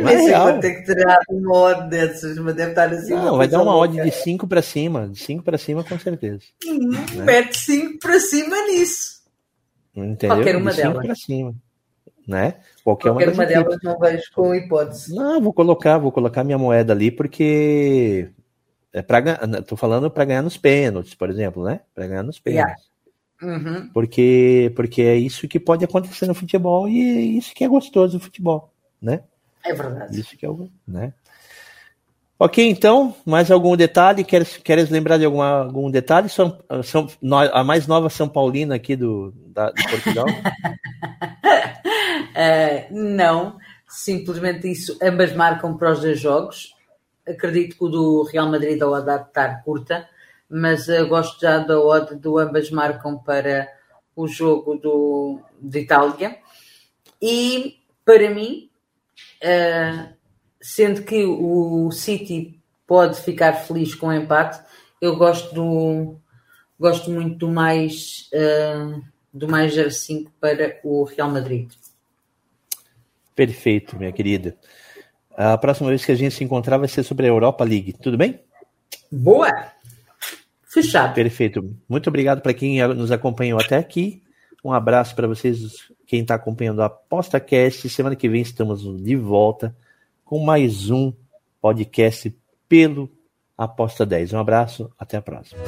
Nem 0.00 0.18
sei 0.18 0.32
quanto 0.32 0.64
é 0.64 0.74
que 0.74 0.86
terá 0.86 1.18
uma 1.28 1.52
odd 1.52 1.90
dessas, 1.90 2.38
mas 2.38 2.54
deve 2.54 2.70
estar 2.70 2.88
assim. 2.88 3.14
Não, 3.14 3.36
vai 3.36 3.48
dar 3.48 3.60
uma 3.62 3.76
odd 3.76 4.00
de 4.00 4.12
5 4.12 4.46
para 4.46 4.62
cima, 4.62 5.08
de 5.08 5.18
5 5.18 5.42
para 5.42 5.58
cima 5.58 5.82
com 5.82 5.98
certeza. 5.98 6.44
Hum, 6.64 6.90
né? 7.16 7.24
Mete 7.24 7.58
5 7.58 7.98
para 7.98 8.20
cima 8.20 8.56
nisso. 8.68 9.22
Entendeu? 9.94 10.36
Qualquer 10.36 10.56
uma 10.56 10.70
de 10.70 10.76
delas. 10.76 11.04
para 11.04 11.14
cima. 11.16 11.54
Né? 12.26 12.54
Qualquer, 12.84 13.10
Qualquer 13.10 13.32
uma, 13.32 13.46
delas 13.46 13.78
não 13.82 13.98
vejo 13.98 14.24
com 14.34 14.54
hipótese. 14.54 15.14
Não, 15.14 15.40
vou 15.40 15.52
colocar, 15.52 15.98
vou 15.98 16.12
colocar 16.12 16.44
minha 16.44 16.58
moeda 16.58 16.92
ali 16.92 17.10
porque 17.10 18.30
é 18.92 19.02
para 19.02 19.62
tô 19.62 19.76
falando 19.76 20.10
para 20.10 20.24
ganhar 20.24 20.42
nos 20.42 20.56
pênaltis, 20.56 21.14
por 21.14 21.30
exemplo, 21.30 21.64
né? 21.64 21.80
Para 21.94 22.06
ganhar 22.06 22.22
nos 22.22 22.38
pênaltis. 22.38 22.88
Yeah. 23.42 23.56
Uhum. 23.58 23.88
Porque, 23.92 24.72
porque 24.76 25.02
é 25.02 25.16
isso 25.16 25.48
que 25.48 25.58
pode 25.58 25.84
acontecer 25.84 26.26
no 26.26 26.34
futebol 26.34 26.88
e 26.88 27.00
é 27.00 27.20
isso 27.20 27.54
que 27.54 27.64
é 27.64 27.68
gostoso 27.68 28.18
do 28.18 28.24
futebol, 28.24 28.72
né? 29.00 29.22
É 29.64 29.72
verdade. 29.72 30.18
Isso 30.18 30.36
que 30.36 30.44
é 30.44 30.48
o, 30.48 30.68
né? 30.86 31.12
Ok, 32.42 32.66
então, 32.66 33.14
mais 33.26 33.50
algum 33.50 33.76
detalhe? 33.76 34.24
Queres, 34.24 34.56
queres 34.56 34.88
lembrar 34.88 35.18
de 35.18 35.26
alguma, 35.26 35.64
algum 35.64 35.90
detalhe? 35.90 36.30
São, 36.30 36.58
são, 36.82 37.06
a 37.52 37.62
mais 37.62 37.86
nova 37.86 38.08
São 38.08 38.26
Paulina 38.26 38.76
aqui 38.76 38.96
do, 38.96 39.30
da, 39.48 39.70
de 39.70 39.82
Portugal? 39.90 40.24
uh, 42.30 42.88
não, 42.96 43.58
simplesmente 43.86 44.72
isso. 44.72 44.96
Ambas 45.02 45.34
marcam 45.34 45.76
para 45.76 45.92
os 45.92 46.00
dois 46.00 46.18
jogos. 46.18 46.74
Acredito 47.28 47.76
que 47.76 47.84
o 47.84 47.88
do 47.90 48.22
Real 48.22 48.50
Madrid 48.50 48.80
ao 48.80 48.94
adaptar 48.94 49.62
curta, 49.62 50.08
mas 50.48 50.88
uh, 50.88 51.06
gosto 51.06 51.38
já 51.38 51.58
da 51.58 51.78
odd 51.78 52.14
do 52.14 52.38
ambas 52.38 52.70
marcam 52.70 53.18
para 53.18 53.68
o 54.16 54.26
jogo 54.26 54.76
do, 54.76 55.42
de 55.60 55.80
Itália. 55.80 56.38
E 57.20 57.76
para 58.02 58.30
mim, 58.30 58.70
Uh, 59.42 60.19
sendo 60.60 61.02
que 61.02 61.24
o 61.24 61.90
City 61.90 62.60
pode 62.86 63.20
ficar 63.20 63.52
feliz 63.54 63.94
com 63.94 64.08
o 64.08 64.12
empate, 64.12 64.60
eu 65.00 65.16
gosto 65.16 65.54
do 65.54 66.16
gosto 66.78 67.10
muito 67.10 67.36
do 67.36 67.48
mais 67.48 68.28
uh, 68.34 69.02
do 69.32 69.48
mais 69.48 69.74
0,5 69.74 70.28
para 70.40 70.78
o 70.82 71.04
Real 71.04 71.30
Madrid. 71.30 71.70
Perfeito, 73.34 73.96
minha 73.96 74.12
querida. 74.12 74.56
A 75.36 75.56
próxima 75.56 75.88
vez 75.88 76.04
que 76.04 76.12
a 76.12 76.14
gente 76.14 76.34
se 76.34 76.44
encontrar 76.44 76.78
vai 76.78 76.88
ser 76.88 77.02
sobre 77.02 77.26
a 77.26 77.28
Europa 77.28 77.64
League, 77.64 77.94
tudo 77.94 78.18
bem? 78.18 78.40
Boa! 79.10 79.50
Fechado. 80.64 81.14
Perfeito. 81.14 81.76
Muito 81.88 82.08
obrigado 82.08 82.42
para 82.42 82.54
quem 82.54 82.86
nos 82.88 83.10
acompanhou 83.10 83.58
até 83.58 83.76
aqui. 83.76 84.22
Um 84.64 84.72
abraço 84.72 85.16
para 85.16 85.26
vocês, 85.26 85.90
quem 86.06 86.22
está 86.22 86.34
acompanhando 86.34 86.82
a 86.82 86.86
ApostaCast. 86.86 87.88
Semana 87.88 88.14
que 88.14 88.28
vem 88.28 88.42
estamos 88.42 88.82
de 89.02 89.16
volta 89.16 89.74
com 90.30 90.38
mais 90.38 90.90
um 90.90 91.12
podcast 91.60 92.32
pelo 92.68 93.10
Aposta 93.58 94.06
10. 94.06 94.32
Um 94.32 94.38
abraço, 94.38 94.88
até 94.96 95.16
a 95.16 95.20
próxima. 95.22 95.60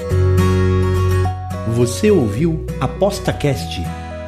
Você 1.75 2.13
ouviu 2.13 2.65
ApostaCast, 2.81 3.81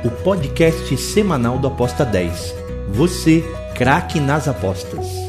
o 0.05 0.11
podcast 0.25 0.97
semanal 0.97 1.57
do 1.57 1.69
Aposta 1.69 2.05
10. 2.05 2.53
Você, 2.89 3.45
craque 3.77 4.19
nas 4.19 4.49
apostas. 4.49 5.24